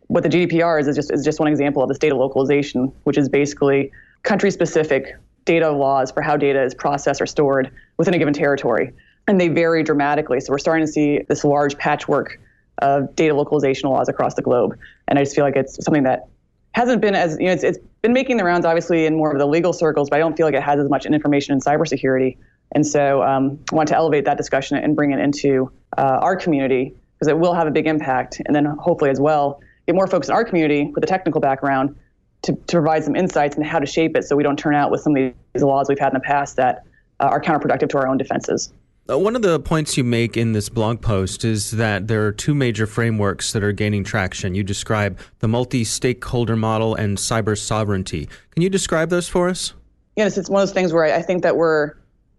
what 0.08 0.22
the 0.22 0.28
GDPR 0.28 0.80
is 0.80 0.88
is 0.88 0.96
just 0.96 1.12
is 1.12 1.24
just 1.24 1.40
one 1.40 1.48
example 1.48 1.82
of 1.82 1.88
this 1.88 1.98
data 1.98 2.16
localization, 2.16 2.92
which 3.04 3.16
is 3.16 3.28
basically 3.28 3.90
country-specific 4.22 5.16
data 5.44 5.70
laws 5.70 6.12
for 6.12 6.22
how 6.22 6.36
data 6.36 6.62
is 6.62 6.74
processed 6.74 7.20
or 7.20 7.26
stored 7.26 7.70
within 7.96 8.14
a 8.14 8.18
given 8.18 8.34
territory, 8.34 8.92
and 9.26 9.40
they 9.40 9.48
vary 9.48 9.82
dramatically. 9.82 10.40
So 10.40 10.52
we're 10.52 10.58
starting 10.58 10.86
to 10.86 10.92
see 10.92 11.20
this 11.28 11.44
large 11.44 11.76
patchwork 11.78 12.38
of 12.78 13.14
data 13.16 13.34
localization 13.34 13.88
laws 13.88 14.08
across 14.08 14.34
the 14.34 14.42
globe, 14.42 14.78
and 15.08 15.18
I 15.18 15.24
just 15.24 15.34
feel 15.34 15.44
like 15.44 15.56
it's 15.56 15.82
something 15.84 16.04
that 16.04 16.28
hasn't 16.72 17.00
been 17.00 17.14
as 17.14 17.36
you 17.38 17.46
know 17.46 17.52
it's, 17.52 17.64
it's 17.64 17.78
been 18.02 18.12
making 18.12 18.36
the 18.36 18.44
rounds 18.44 18.64
obviously 18.66 19.06
in 19.06 19.16
more 19.16 19.32
of 19.32 19.38
the 19.38 19.46
legal 19.46 19.72
circles, 19.72 20.10
but 20.10 20.16
I 20.16 20.18
don't 20.18 20.36
feel 20.36 20.46
like 20.46 20.54
it 20.54 20.62
has 20.62 20.80
as 20.80 20.88
much 20.88 21.06
information 21.06 21.54
in 21.54 21.60
cybersecurity. 21.60 22.36
And 22.72 22.86
so 22.86 23.22
um, 23.22 23.58
I 23.70 23.74
want 23.74 23.88
to 23.88 23.96
elevate 23.96 24.24
that 24.24 24.36
discussion 24.36 24.78
and 24.78 24.96
bring 24.96 25.12
it 25.12 25.20
into 25.20 25.70
uh, 25.96 26.18
our 26.20 26.36
community 26.36 26.94
because 27.14 27.28
it 27.28 27.38
will 27.38 27.54
have 27.54 27.66
a 27.66 27.70
big 27.70 27.86
impact. 27.86 28.40
And 28.44 28.54
then 28.54 28.64
hopefully 28.64 29.10
as 29.10 29.20
well, 29.20 29.60
get 29.86 29.94
more 29.94 30.06
folks 30.06 30.28
in 30.28 30.34
our 30.34 30.44
community 30.44 30.90
with 30.94 31.04
a 31.04 31.06
technical 31.06 31.40
background 31.40 31.94
to, 32.42 32.52
to 32.52 32.72
provide 32.72 33.04
some 33.04 33.14
insights 33.14 33.56
into 33.56 33.68
how 33.68 33.78
to 33.78 33.86
shape 33.86 34.16
it 34.16 34.24
so 34.24 34.34
we 34.36 34.42
don't 34.42 34.58
turn 34.58 34.74
out 34.74 34.90
with 34.90 35.00
some 35.00 35.14
of 35.16 35.32
these 35.54 35.62
laws 35.62 35.88
we've 35.88 35.98
had 35.98 36.08
in 36.08 36.14
the 36.14 36.20
past 36.20 36.56
that 36.56 36.84
uh, 37.20 37.26
are 37.26 37.40
counterproductive 37.40 37.88
to 37.90 37.98
our 37.98 38.08
own 38.08 38.18
defenses. 38.18 38.72
Uh, 39.10 39.18
one 39.18 39.34
of 39.34 39.42
the 39.42 39.58
points 39.58 39.96
you 39.96 40.04
make 40.04 40.36
in 40.36 40.52
this 40.52 40.68
blog 40.68 41.00
post 41.00 41.44
is 41.44 41.72
that 41.72 42.06
there 42.06 42.24
are 42.24 42.32
two 42.32 42.54
major 42.54 42.86
frameworks 42.86 43.52
that 43.52 43.62
are 43.62 43.72
gaining 43.72 44.04
traction. 44.04 44.54
You 44.54 44.62
describe 44.62 45.18
the 45.40 45.48
multi 45.48 45.84
stakeholder 45.84 46.56
model 46.56 46.94
and 46.94 47.18
cyber 47.18 47.58
sovereignty. 47.58 48.28
Can 48.52 48.62
you 48.62 48.70
describe 48.70 49.10
those 49.10 49.28
for 49.28 49.48
us? 49.48 49.74
Yes, 50.16 50.38
it's 50.38 50.48
one 50.48 50.62
of 50.62 50.68
those 50.68 50.74
things 50.74 50.92
where 50.92 51.04
I, 51.04 51.16
I 51.16 51.22
think 51.22 51.42
that 51.42 51.56
we're 51.56 51.94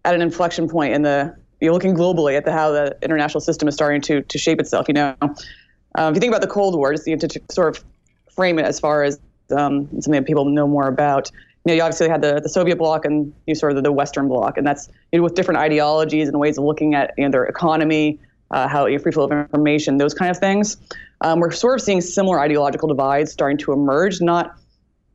at 0.06 0.14
an 0.14 0.22
inflection 0.22 0.70
point 0.70 0.94
in 0.94 1.02
the 1.02 1.36
you're 1.62 1.74
looking 1.74 1.96
globally 1.96 2.36
at 2.36 2.44
the, 2.44 2.52
how 2.52 2.72
the 2.72 2.98
international 3.02 3.40
system 3.40 3.68
is 3.68 3.74
starting 3.74 4.02
to 4.02 4.22
to 4.22 4.38
shape 4.38 4.60
itself. 4.60 4.88
You 4.88 4.96
know, 4.96 5.16
um, 5.22 6.12
if 6.12 6.16
you 6.16 6.20
think 6.20 6.32
about 6.32 6.42
the 6.42 6.48
Cold 6.48 6.76
War, 6.76 6.94
just 6.94 7.08
you 7.08 7.16
know, 7.16 7.28
to, 7.28 7.42
sort 7.50 7.78
of 7.78 7.84
frame 8.30 8.60
it 8.60 8.66
as 8.66 8.80
far 8.80 9.04
as 9.04 9.20
um, 9.56 9.88
something 10.02 10.14
that 10.14 10.26
people 10.26 10.46
know 10.46 10.68
more 10.68 10.88
about. 10.88 11.32
You 11.66 11.70
know, 11.70 11.76
you 11.76 11.82
obviously 11.82 12.10
had 12.10 12.22
the, 12.22 12.42
the 12.42 12.50
Soviet 12.50 12.76
bloc 12.78 13.06
and 13.06 13.34
you 13.48 13.56
sort 13.56 13.72
of 13.72 13.78
the, 13.78 13.84
the 13.84 13.92
Western 13.92 14.28
bloc, 14.28 14.58
and 14.58 14.68
that's 14.68 14.90
you 15.12 15.20
know, 15.20 15.24
with 15.24 15.36
different 15.36 15.60
ideologies 15.60 16.28
and 16.28 16.38
ways 16.39 16.58
of 16.58 16.66
looking 16.66 16.94
at 16.94 17.13
you 17.18 17.24
know, 17.24 17.32
their 17.32 17.46
economy, 17.46 18.20
uh, 18.52 18.68
how 18.68 18.86
you 18.86 18.98
know, 18.98 19.04
free 19.04 19.12
flow 19.12 19.24
of 19.24 19.32
information, 19.32 19.98
those 19.98 20.13
kind 20.13 20.30
of 20.30 20.38
things. 20.38 20.78
Um, 21.22 21.39
we're 21.39 21.52
sort 21.52 21.80
of 21.80 21.82
seeing 21.82 22.02
similar 22.02 22.39
ideological 22.42 22.89
divides 22.89 23.32
starting 23.32 23.58
to 23.60 23.72
emerge, 23.72 24.20
not 24.20 24.58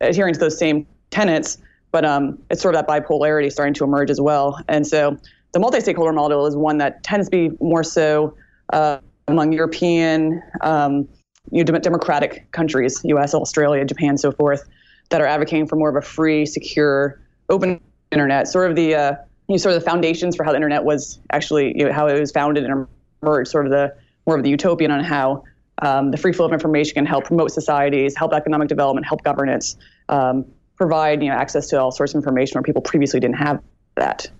adhering 0.00 0.32
to 0.32 0.40
those 0.40 0.58
same 0.58 0.86
tenets, 1.10 1.58
but 1.90 2.04
um, 2.04 2.38
it's 2.50 2.62
sort 2.62 2.74
of 2.74 2.86
that 2.86 2.88
bipolarity 2.88 3.50
starting 3.50 3.74
to 3.74 3.84
emerge 3.84 4.10
as 4.10 4.20
well. 4.20 4.60
And 4.68 4.86
so 4.86 5.16
the 5.52 5.58
multi-stakeholder 5.58 6.12
model 6.12 6.46
is 6.46 6.56
one 6.56 6.78
that 6.78 7.02
tends 7.02 7.28
to 7.28 7.30
be 7.30 7.56
more 7.60 7.82
so 7.82 8.36
uh, 8.72 8.98
among 9.26 9.52
European, 9.52 10.42
um, 10.60 11.08
you 11.50 11.64
know, 11.64 11.78
democratic 11.78 12.50
countries, 12.52 13.00
U.S., 13.04 13.34
Australia, 13.34 13.84
Japan, 13.84 14.18
so 14.18 14.32
forth, 14.32 14.68
that 15.10 15.20
are 15.20 15.26
advocating 15.26 15.66
for 15.66 15.76
more 15.76 15.88
of 15.88 15.96
a 15.96 16.02
free, 16.02 16.44
secure, 16.44 17.20
open 17.48 17.80
internet. 18.12 18.48
Sort 18.48 18.70
of 18.70 18.76
the 18.76 18.94
uh, 18.94 19.12
you 19.48 19.54
know, 19.54 19.56
sort 19.56 19.74
of 19.74 19.82
the 19.82 19.88
foundations 19.88 20.36
for 20.36 20.44
how 20.44 20.50
the 20.50 20.56
internet 20.56 20.84
was 20.84 21.18
actually 21.32 21.76
you 21.78 21.86
know, 21.86 21.92
how 21.92 22.06
it 22.06 22.20
was 22.20 22.30
founded 22.30 22.64
and 22.64 22.86
emerged. 23.22 23.50
Sort 23.50 23.64
of 23.64 23.72
the 23.72 23.94
more 24.26 24.36
of 24.36 24.42
the 24.42 24.50
utopian 24.50 24.90
on 24.90 25.02
how 25.02 25.42
um, 25.80 26.10
the 26.10 26.16
free 26.18 26.32
flow 26.32 26.44
of 26.44 26.52
information 26.52 26.94
can 26.94 27.06
help 27.06 27.24
promote 27.24 27.50
societies, 27.50 28.14
help 28.16 28.34
economic 28.34 28.68
development, 28.68 29.06
help 29.06 29.22
governance. 29.22 29.76
Um, 30.08 30.44
provide 30.78 31.22
you 31.22 31.28
know 31.28 31.34
access 31.34 31.66
to 31.68 31.80
all 31.80 31.90
sorts 31.90 32.14
of 32.14 32.18
information 32.18 32.54
where 32.54 32.62
people 32.62 32.80
previously 32.80 33.20
didn't 33.20 33.36
have 33.36 33.60
that. 33.96 34.30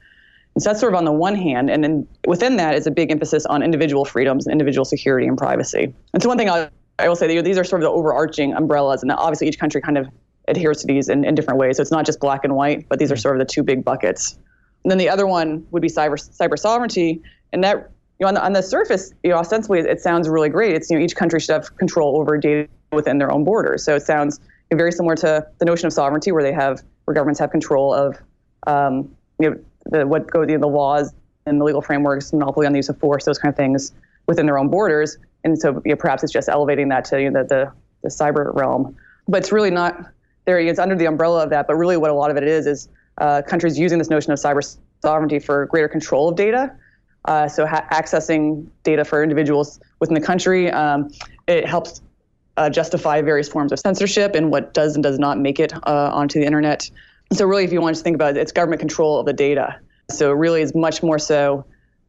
And 0.55 0.63
so 0.63 0.71
that's 0.71 0.81
sort 0.81 0.95
of 0.95 0.99
on 0.99 1.05
the 1.05 1.13
one 1.13 1.35
hand, 1.35 1.71
and 1.71 1.85
then 1.85 2.09
within 2.27 2.57
that 2.57 2.75
is 2.75 2.87
a 2.87 2.91
big 2.91 3.11
emphasis 3.11 3.45
on 3.47 3.63
individual 3.63 4.05
freedoms, 4.05 4.47
and 4.47 4.53
individual 4.53 4.85
security, 4.85 5.27
and 5.27 5.37
privacy. 5.37 5.95
And 6.15 6.23
so 6.23 6.29
one 6.29 6.39
thing 6.39 6.49
I, 6.49 6.71
I 6.99 7.09
will 7.09 7.17
say 7.17 7.33
that 7.35 7.45
these 7.45 7.59
are 7.59 7.65
sort 7.65 7.83
of 7.83 7.85
the 7.85 7.91
overarching 7.91 8.55
umbrellas, 8.55 9.03
and 9.03 9.13
obviously 9.13 9.49
each 9.49 9.59
country 9.59 9.81
kind 9.81 9.99
of 9.99 10.09
adheres 10.49 10.81
to 10.81 10.87
these 10.87 11.09
in, 11.09 11.25
in 11.25 11.35
different 11.35 11.61
ways. 11.61 11.77
So 11.77 11.83
it's 11.83 11.93
not 11.93 12.07
just 12.07 12.21
black 12.21 12.45
and 12.45 12.57
white, 12.57 12.89
but 12.89 12.99
these 12.99 13.13
are 13.13 13.15
mm-hmm. 13.15 13.21
sort 13.21 13.41
of 13.41 13.47
the 13.47 13.53
two 13.53 13.63
big 13.63 13.85
buckets. 13.85 14.39
And 14.85 14.91
then 14.91 14.99
the 14.99 15.09
other 15.09 15.27
one 15.27 15.67
would 15.71 15.83
be 15.83 15.89
cyber 15.89 16.17
cyber 16.17 16.59
sovereignty, 16.59 17.23
and 17.53 17.63
that 17.63 17.91
you 18.19 18.25
know 18.25 18.29
on 18.29 18.35
the, 18.35 18.45
on 18.45 18.53
the 18.53 18.63
surface, 18.63 19.13
you 19.23 19.31
know 19.31 19.37
ostensibly 19.37 19.81
it 19.81 20.01
sounds 20.01 20.29
really 20.29 20.49
great. 20.49 20.75
It's 20.75 20.91
you 20.91 20.99
know 20.99 21.05
each 21.05 21.15
country 21.15 21.41
should 21.41 21.53
have 21.53 21.77
control 21.77 22.19
over 22.19 22.39
data 22.39 22.69
within 22.93 23.19
their 23.19 23.31
own 23.31 23.45
borders. 23.45 23.85
So 23.85 23.95
it 23.97 24.03
sounds 24.03 24.41
very 24.77 24.93
similar 24.93 25.17
to 25.17 25.47
the 25.59 25.65
notion 25.65 25.87
of 25.87 25.93
sovereignty, 25.93 26.33
where 26.33 26.43
they 26.43 26.53
have 26.53 26.83
where 27.05 27.15
governments 27.15 27.41
have 27.41 27.51
control 27.51 27.95
of 27.95 28.19
um, 28.67 29.11
you 29.39 29.51
know 29.51 29.57
the, 29.87 30.07
what 30.07 30.31
go 30.31 30.43
you 30.43 30.49
know, 30.49 30.59
the 30.59 30.67
laws 30.67 31.13
and 31.47 31.61
the 31.61 31.65
legal 31.65 31.81
frameworks, 31.81 32.33
monopoly 32.33 32.67
on 32.67 32.73
the 32.73 32.79
use 32.79 32.89
of 32.89 32.99
force, 32.99 33.25
those 33.25 33.39
kind 33.39 33.51
of 33.51 33.57
things 33.57 33.93
within 34.27 34.45
their 34.45 34.59
own 34.59 34.69
borders. 34.69 35.17
And 35.45 35.59
so 35.59 35.81
you 35.85 35.93
know, 35.93 35.97
perhaps 35.97 36.23
it's 36.23 36.33
just 36.33 36.49
elevating 36.49 36.89
that 36.89 37.05
to 37.07 37.23
you 37.23 37.31
know, 37.31 37.43
the, 37.43 37.49
the 37.49 37.73
the 38.03 38.09
cyber 38.09 38.55
realm, 38.55 38.97
but 39.27 39.39
it's 39.39 39.51
really 39.51 39.71
not 39.71 40.13
there. 40.45 40.61
It's 40.61 40.79
under 40.79 40.95
the 40.95 41.07
umbrella 41.07 41.43
of 41.43 41.51
that, 41.51 41.67
but 41.67 41.75
really 41.77 41.97
what 41.97 42.11
a 42.11 42.15
lot 42.15 42.31
of 42.31 42.37
it 42.37 42.45
is 42.45 42.67
is 42.67 42.89
uh, 43.19 43.43
countries 43.43 43.79
using 43.79 43.99
this 43.99 44.11
notion 44.11 44.33
of 44.33 44.39
cyber 44.39 44.77
sovereignty 45.03 45.39
for 45.39 45.67
greater 45.67 45.89
control 45.89 46.29
of 46.29 46.37
data. 46.37 46.75
Uh, 47.25 47.49
so 47.49 47.67
ha- 47.67 47.87
accessing 47.91 48.67
data 48.85 49.05
for 49.05 49.23
individuals 49.23 49.81
within 50.01 50.15
the 50.15 50.21
country, 50.21 50.71
um, 50.71 51.11
it 51.47 51.67
helps 51.67 52.01
uh, 52.59 52.69
justify 52.69 53.23
various 53.23 53.49
forms 53.49 53.73
of 53.73 53.79
censorship 53.79 54.35
and 54.35 54.51
what 54.51 54.75
does 54.75 54.95
and 54.95 55.03
does 55.03 55.19
not 55.19 55.39
make 55.39 55.61
it 55.61 55.73
uh, 55.73 56.11
onto 56.13 56.41
the 56.41 56.47
internet. 56.47 56.91
So, 57.33 57.47
really, 57.47 57.65
if 57.65 57.73
you 57.73 57.81
want 57.81 57.97
to 57.97 58.03
think 58.03 58.15
about 58.15 58.37
it, 58.37 58.41
it's 58.41 58.53
government 58.53 58.81
control 58.81 59.21
of 59.21 59.27
the 59.27 59.33
data. 59.33 59.79
So, 60.11 60.31
it 60.31 60.35
really 60.35 60.61
is 60.61 60.75
much 60.75 61.03
more 61.03 61.19
so 61.19 61.65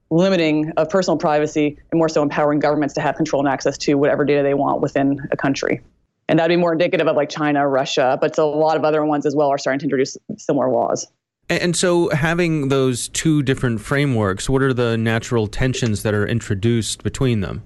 limiting 0.10 0.72
of 0.72 0.90
personal 0.90 1.18
privacy 1.18 1.78
and 1.92 2.00
more 2.00 2.10
so 2.10 2.24
empowering 2.24 2.60
governments 2.60 2.96
to 2.96 3.02
have 3.02 3.16
control 3.16 3.42
and 3.42 3.50
access 3.50 3.78
to 3.78 3.94
whatever 3.94 4.26
data 4.26 4.42
they 4.42 4.56
want 4.56 4.82
within 4.82 5.20
a 5.32 5.38
country. 5.38 5.82
And 6.28 6.40
that'd 6.40 6.50
be 6.50 6.60
more 6.60 6.74
indicative 6.74 7.08
of 7.08 7.16
like 7.16 7.30
China, 7.30 7.68
Russia, 7.68 8.18
but 8.20 8.38
a 8.38 8.46
lot 8.46 8.76
of 8.76 8.84
other 8.84 9.06
ones 9.06 9.26
as 9.26 9.36
well 9.36 9.50
are 9.50 9.58
starting 9.58 9.80
to 9.80 9.86
introduce 9.86 10.18
similar 10.38 10.70
laws. 10.72 11.08
And 11.50 11.76
so, 11.76 12.10
having 12.10 12.70
those 12.70 13.10
two 13.10 13.42
different 13.44 13.82
frameworks, 13.82 14.50
what 14.50 14.62
are 14.62 14.74
the 14.74 14.98
natural 14.98 15.48
tensions 15.48 16.04
that 16.04 16.14
are 16.14 16.28
introduced 16.28 17.04
between 17.04 17.42
them? 17.42 17.64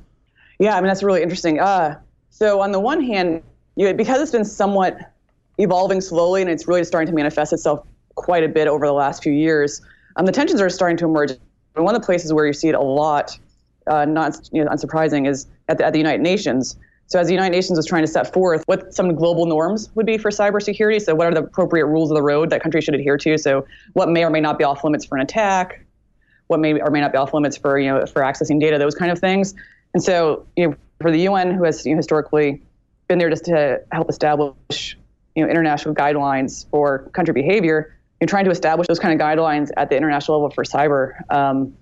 Yeah, 0.59 0.77
I 0.77 0.81
mean, 0.81 0.87
that's 0.87 1.03
really 1.03 1.21
interesting. 1.21 1.59
Uh, 1.59 1.99
so 2.33 2.61
on 2.61 2.71
the 2.71 2.79
one 2.79 2.99
hand, 2.99 3.43
you, 3.75 3.93
because 3.93 4.19
it's 4.19 4.31
been 4.31 4.43
somewhat 4.43 4.97
evolving 5.59 6.01
slowly 6.01 6.41
and 6.41 6.49
it's 6.49 6.67
really 6.67 6.83
starting 6.83 7.07
to 7.07 7.13
manifest 7.13 7.53
itself 7.53 7.85
quite 8.15 8.43
a 8.43 8.49
bit 8.49 8.67
over 8.67 8.87
the 8.87 8.91
last 8.91 9.21
few 9.21 9.31
years, 9.31 9.81
um, 10.15 10.25
the 10.25 10.31
tensions 10.31 10.59
are 10.59 10.69
starting 10.69 10.97
to 10.97 11.05
emerge. 11.05 11.31
And 11.75 11.85
one 11.85 11.93
of 11.93 12.01
the 12.01 12.05
places 12.05 12.33
where 12.33 12.47
you 12.47 12.53
see 12.53 12.69
it 12.69 12.75
a 12.75 12.81
lot, 12.81 13.37
uh, 13.85 14.05
not 14.05 14.49
you 14.51 14.63
know, 14.63 14.71
unsurprising, 14.71 15.29
is 15.29 15.45
at 15.69 15.77
the, 15.77 15.85
at 15.85 15.93
the 15.93 15.99
United 15.99 16.23
Nations. 16.23 16.75
So 17.05 17.19
as 17.19 17.27
the 17.27 17.33
United 17.33 17.55
Nations 17.55 17.77
was 17.77 17.85
trying 17.85 18.03
to 18.03 18.11
set 18.11 18.33
forth 18.33 18.63
what 18.65 18.95
some 18.95 19.13
global 19.13 19.45
norms 19.45 19.91
would 19.93 20.07
be 20.07 20.17
for 20.17 20.31
cybersecurity, 20.31 21.03
so 21.03 21.13
what 21.13 21.27
are 21.27 21.33
the 21.35 21.43
appropriate 21.43 21.85
rules 21.85 22.09
of 22.09 22.15
the 22.15 22.23
road 22.23 22.49
that 22.49 22.63
countries 22.63 22.85
should 22.85 22.95
adhere 22.95 23.17
to? 23.19 23.37
So 23.37 23.67
what 23.93 24.09
may 24.09 24.25
or 24.25 24.31
may 24.31 24.41
not 24.41 24.57
be 24.57 24.63
off 24.63 24.83
limits 24.83 25.05
for 25.05 25.17
an 25.17 25.21
attack, 25.21 25.85
what 26.47 26.59
may 26.59 26.79
or 26.81 26.89
may 26.89 26.99
not 26.99 27.11
be 27.11 27.19
off 27.19 27.31
limits 27.31 27.57
for 27.57 27.77
you 27.77 27.91
know 27.91 28.03
for 28.07 28.23
accessing 28.23 28.59
data, 28.59 28.79
those 28.79 28.95
kind 28.95 29.11
of 29.11 29.19
things. 29.19 29.53
And 29.93 30.01
so 30.01 30.47
you 30.55 30.69
know, 30.69 30.75
for 31.03 31.11
the 31.11 31.19
UN, 31.21 31.51
who 31.51 31.63
has 31.65 31.85
you 31.85 31.91
know, 31.91 31.97
historically 31.97 32.63
been 33.07 33.19
there 33.19 33.29
just 33.29 33.45
to 33.45 33.81
help 33.91 34.09
establish 34.09 34.97
you 35.35 35.43
know, 35.43 35.51
international 35.51 35.93
guidelines 35.93 36.67
for 36.69 37.09
country 37.13 37.33
behavior, 37.33 37.97
and 38.19 38.29
trying 38.29 38.45
to 38.45 38.51
establish 38.51 38.87
those 38.87 38.99
kind 38.99 39.19
of 39.19 39.23
guidelines 39.23 39.69
at 39.77 39.89
the 39.89 39.97
international 39.97 40.37
level 40.37 40.49
for 40.49 40.63
cyber 40.63 41.13
um, 41.29 41.75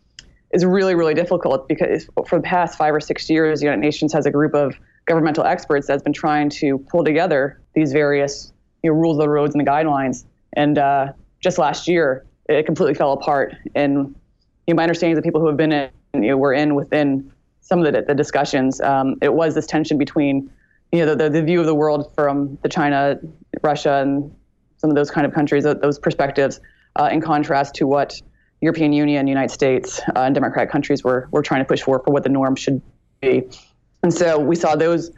is 0.51 0.65
really, 0.65 0.95
really 0.95 1.13
difficult 1.13 1.67
because 1.67 2.09
for 2.27 2.39
the 2.39 2.43
past 2.43 2.77
five 2.77 2.93
or 2.93 2.99
six 2.99 3.29
years, 3.29 3.59
the 3.59 3.65
United 3.65 3.81
Nations 3.81 4.11
has 4.11 4.25
a 4.25 4.31
group 4.31 4.53
of 4.53 4.75
governmental 5.05 5.43
experts 5.43 5.87
that's 5.87 6.03
been 6.03 6.13
trying 6.13 6.49
to 6.49 6.77
pull 6.77 7.03
together 7.03 7.61
these 7.73 7.93
various 7.93 8.51
you 8.83 8.91
know, 8.91 8.97
rules 8.97 9.17
of 9.17 9.23
the 9.23 9.29
roads 9.29 9.53
and 9.53 9.65
the 9.65 9.69
guidelines. 9.69 10.25
And 10.53 10.77
uh, 10.77 11.13
just 11.39 11.57
last 11.57 11.87
year, 11.87 12.25
it 12.49 12.65
completely 12.65 12.95
fell 12.95 13.13
apart. 13.13 13.55
And 13.75 14.15
you 14.67 14.73
know, 14.73 14.75
my 14.75 14.83
understanding 14.83 15.13
is 15.13 15.17
that 15.17 15.23
people 15.23 15.41
who 15.41 15.47
have 15.47 15.57
been 15.57 15.71
in, 15.71 15.89
you 16.15 16.21
know, 16.21 16.37
were 16.37 16.53
in 16.53 16.75
within 16.75 17.30
some 17.61 17.83
of 17.83 17.93
the, 17.93 18.01
the 18.01 18.15
discussions. 18.15 18.81
Um, 18.81 19.15
it 19.21 19.33
was 19.33 19.55
this 19.55 19.65
tension 19.65 19.97
between, 19.97 20.51
you 20.91 21.05
know, 21.05 21.15
the, 21.15 21.29
the, 21.29 21.41
view 21.41 21.59
of 21.59 21.65
the 21.65 21.75
world 21.75 22.11
from 22.15 22.57
the 22.63 22.69
China, 22.69 23.19
Russia, 23.63 24.01
and 24.01 24.33
some 24.77 24.89
of 24.89 24.95
those 24.95 25.09
kind 25.09 25.25
of 25.25 25.33
countries, 25.33 25.63
those 25.63 25.99
perspectives, 25.99 26.59
uh, 26.97 27.09
in 27.11 27.21
contrast 27.21 27.75
to 27.75 27.87
what 27.87 28.21
European 28.61 28.93
Union, 28.93 29.27
United 29.27 29.53
States, 29.53 29.99
uh, 30.15 30.21
and 30.21 30.35
democratic 30.35 30.71
countries 30.71 31.03
were 31.03 31.27
were 31.31 31.41
trying 31.41 31.61
to 31.61 31.65
push 31.65 31.81
for 31.81 31.99
for 32.03 32.11
what 32.11 32.23
the 32.23 32.29
norm 32.29 32.55
should 32.55 32.81
be. 33.21 33.43
And 34.03 34.13
so 34.13 34.39
we 34.39 34.55
saw 34.55 34.75
those 34.75 35.11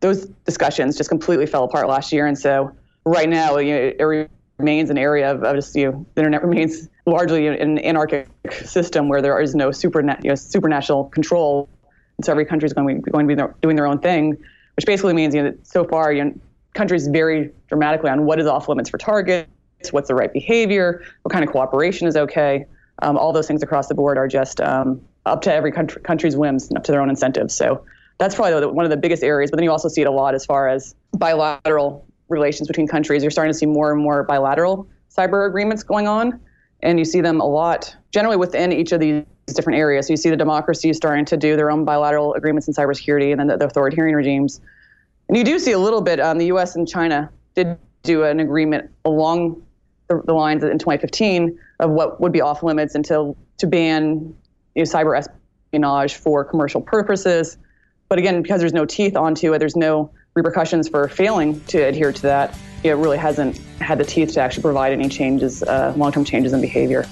those 0.00 0.26
discussions 0.44 0.96
just 0.96 1.08
completely 1.08 1.46
fell 1.46 1.64
apart 1.64 1.88
last 1.88 2.12
year. 2.12 2.26
And 2.26 2.38
so 2.38 2.72
right 3.06 3.28
now, 3.28 3.56
you 3.56 3.74
know, 3.74 3.92
it 3.98 4.30
remains 4.58 4.90
an 4.90 4.98
area 4.98 5.30
of, 5.32 5.42
of 5.42 5.56
just, 5.56 5.74
you 5.74 5.90
know, 5.90 6.06
the 6.14 6.20
internet 6.20 6.42
remains 6.42 6.88
largely 7.06 7.46
an 7.46 7.78
anarchic 7.78 8.28
system 8.52 9.08
where 9.08 9.22
there 9.22 9.40
is 9.40 9.54
no 9.54 9.70
super, 9.70 10.00
you 10.00 10.06
know, 10.06 10.34
supranational 10.34 11.10
control. 11.10 11.68
And 12.18 12.24
so 12.24 12.32
every 12.32 12.44
country 12.44 12.66
is 12.66 12.72
going 12.72 12.96
to 12.96 13.02
be, 13.02 13.10
going 13.10 13.28
to 13.28 13.36
be 13.36 13.42
doing 13.62 13.76
their 13.76 13.86
own 13.86 13.98
thing, 13.98 14.36
which 14.76 14.86
basically 14.86 15.14
means, 15.14 15.34
you 15.34 15.42
know, 15.42 15.50
that 15.50 15.66
so 15.66 15.84
far, 15.84 16.12
you 16.12 16.24
know, 16.24 16.34
countries 16.74 17.06
vary 17.08 17.50
dramatically 17.68 18.10
on 18.10 18.24
what 18.24 18.40
is 18.40 18.46
off 18.46 18.68
limits 18.68 18.90
for 18.90 18.98
targets, 18.98 19.48
what's 19.90 20.08
the 20.08 20.14
right 20.14 20.32
behavior, 20.32 21.04
what 21.22 21.32
kind 21.32 21.44
of 21.44 21.50
cooperation 21.50 22.06
is 22.06 22.16
okay. 22.16 22.66
Um, 23.02 23.16
all 23.16 23.32
those 23.32 23.46
things 23.46 23.62
across 23.62 23.88
the 23.88 23.94
board 23.94 24.18
are 24.18 24.28
just 24.28 24.60
um, 24.60 25.00
up 25.26 25.42
to 25.42 25.52
every 25.52 25.72
country, 25.72 26.00
country's 26.02 26.36
whims 26.36 26.68
and 26.68 26.76
up 26.78 26.84
to 26.84 26.92
their 26.92 27.00
own 27.00 27.10
incentives. 27.10 27.54
So 27.54 27.84
that's 28.18 28.34
probably 28.34 28.60
the, 28.60 28.68
one 28.68 28.84
of 28.84 28.90
the 28.90 28.96
biggest 28.96 29.22
areas. 29.22 29.50
But 29.50 29.56
then 29.56 29.64
you 29.64 29.70
also 29.70 29.88
see 29.88 30.00
it 30.00 30.06
a 30.06 30.12
lot 30.12 30.34
as 30.34 30.44
far 30.44 30.68
as 30.68 30.94
bilateral 31.12 32.06
relations 32.28 32.68
between 32.68 32.86
countries. 32.86 33.22
You're 33.22 33.30
starting 33.30 33.52
to 33.52 33.58
see 33.58 33.66
more 33.66 33.92
and 33.92 34.00
more 34.00 34.22
bilateral 34.22 34.88
cyber 35.14 35.46
agreements 35.48 35.82
going 35.82 36.08
on, 36.08 36.40
and 36.82 36.98
you 36.98 37.04
see 37.04 37.20
them 37.20 37.40
a 37.40 37.46
lot 37.46 37.94
generally 38.12 38.36
within 38.36 38.72
each 38.72 38.92
of 38.92 39.00
these 39.00 39.24
different 39.52 39.78
areas. 39.78 40.06
So 40.06 40.12
you 40.12 40.16
see 40.16 40.30
the 40.30 40.36
democracies 40.36 40.96
starting 40.96 41.24
to 41.26 41.36
do 41.36 41.56
their 41.56 41.70
own 41.70 41.84
bilateral 41.84 42.34
agreements 42.34 42.66
in 42.68 42.74
cybersecurity, 42.74 43.30
and 43.30 43.40
then 43.40 43.46
the, 43.48 43.56
the 43.58 43.66
authoritarian 43.66 44.16
regimes. 44.16 44.60
And 45.28 45.36
you 45.36 45.44
do 45.44 45.58
see 45.58 45.72
a 45.72 45.78
little 45.78 46.00
bit. 46.00 46.20
Um, 46.20 46.38
the 46.38 46.46
U.S. 46.46 46.76
and 46.76 46.88
China 46.88 47.30
did 47.54 47.76
do 48.02 48.24
an 48.24 48.40
agreement 48.40 48.90
along 49.04 49.62
the, 50.08 50.22
the 50.24 50.32
lines 50.32 50.62
in 50.62 50.78
2015 50.78 51.58
of 51.80 51.90
what 51.90 52.20
would 52.20 52.32
be 52.32 52.40
off 52.40 52.62
limits 52.62 52.94
until 52.94 53.36
to 53.58 53.66
ban 53.66 54.34
you 54.74 54.82
know, 54.82 54.82
cyber 54.82 55.18
espionage 55.18 56.14
for 56.14 56.44
commercial 56.44 56.80
purposes. 56.80 57.56
But 58.08 58.18
again, 58.18 58.42
because 58.42 58.60
there's 58.60 58.72
no 58.72 58.84
teeth 58.84 59.16
onto 59.16 59.52
it, 59.54 59.58
there's 59.58 59.76
no 59.76 60.10
repercussions 60.34 60.88
for 60.88 61.08
failing 61.08 61.60
to 61.66 61.78
adhere 61.78 62.12
to 62.12 62.22
that. 62.22 62.56
It 62.82 62.90
really 62.92 63.18
hasn't 63.18 63.56
had 63.80 63.98
the 63.98 64.04
teeth 64.04 64.32
to 64.34 64.40
actually 64.40 64.62
provide 64.62 64.92
any 64.92 65.08
changes, 65.08 65.62
uh, 65.62 65.94
long-term 65.96 66.24
changes 66.24 66.52
in 66.52 66.60
behavior. 66.60 67.06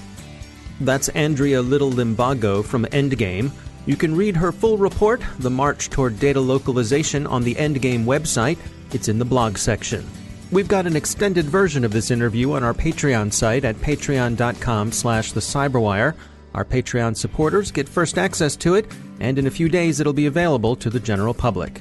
That's 0.84 1.08
Andrea 1.10 1.62
Little 1.62 1.92
Limbago 1.92 2.64
from 2.64 2.86
Endgame. 2.86 3.52
You 3.86 3.94
can 3.94 4.16
read 4.16 4.34
her 4.36 4.50
full 4.50 4.76
report, 4.76 5.22
The 5.38 5.48
March 5.48 5.90
Toward 5.90 6.18
Data 6.18 6.40
Localization, 6.40 7.24
on 7.24 7.44
the 7.44 7.54
Endgame 7.54 8.04
website. 8.04 8.58
It's 8.92 9.06
in 9.06 9.20
the 9.20 9.24
blog 9.24 9.58
section. 9.58 10.04
We've 10.50 10.66
got 10.66 10.88
an 10.88 10.96
extended 10.96 11.44
version 11.44 11.84
of 11.84 11.92
this 11.92 12.10
interview 12.10 12.50
on 12.52 12.64
our 12.64 12.74
Patreon 12.74 13.32
site 13.32 13.64
at 13.64 13.76
patreon.com 13.76 14.90
slash 14.90 15.30
the 15.30 15.40
cyberwire. 15.40 16.14
Our 16.52 16.64
Patreon 16.64 17.16
supporters 17.16 17.70
get 17.70 17.88
first 17.88 18.18
access 18.18 18.56
to 18.56 18.74
it, 18.74 18.86
and 19.20 19.38
in 19.38 19.46
a 19.46 19.52
few 19.52 19.68
days 19.68 20.00
it'll 20.00 20.12
be 20.12 20.26
available 20.26 20.74
to 20.76 20.90
the 20.90 21.00
general 21.00 21.32
public. 21.32 21.80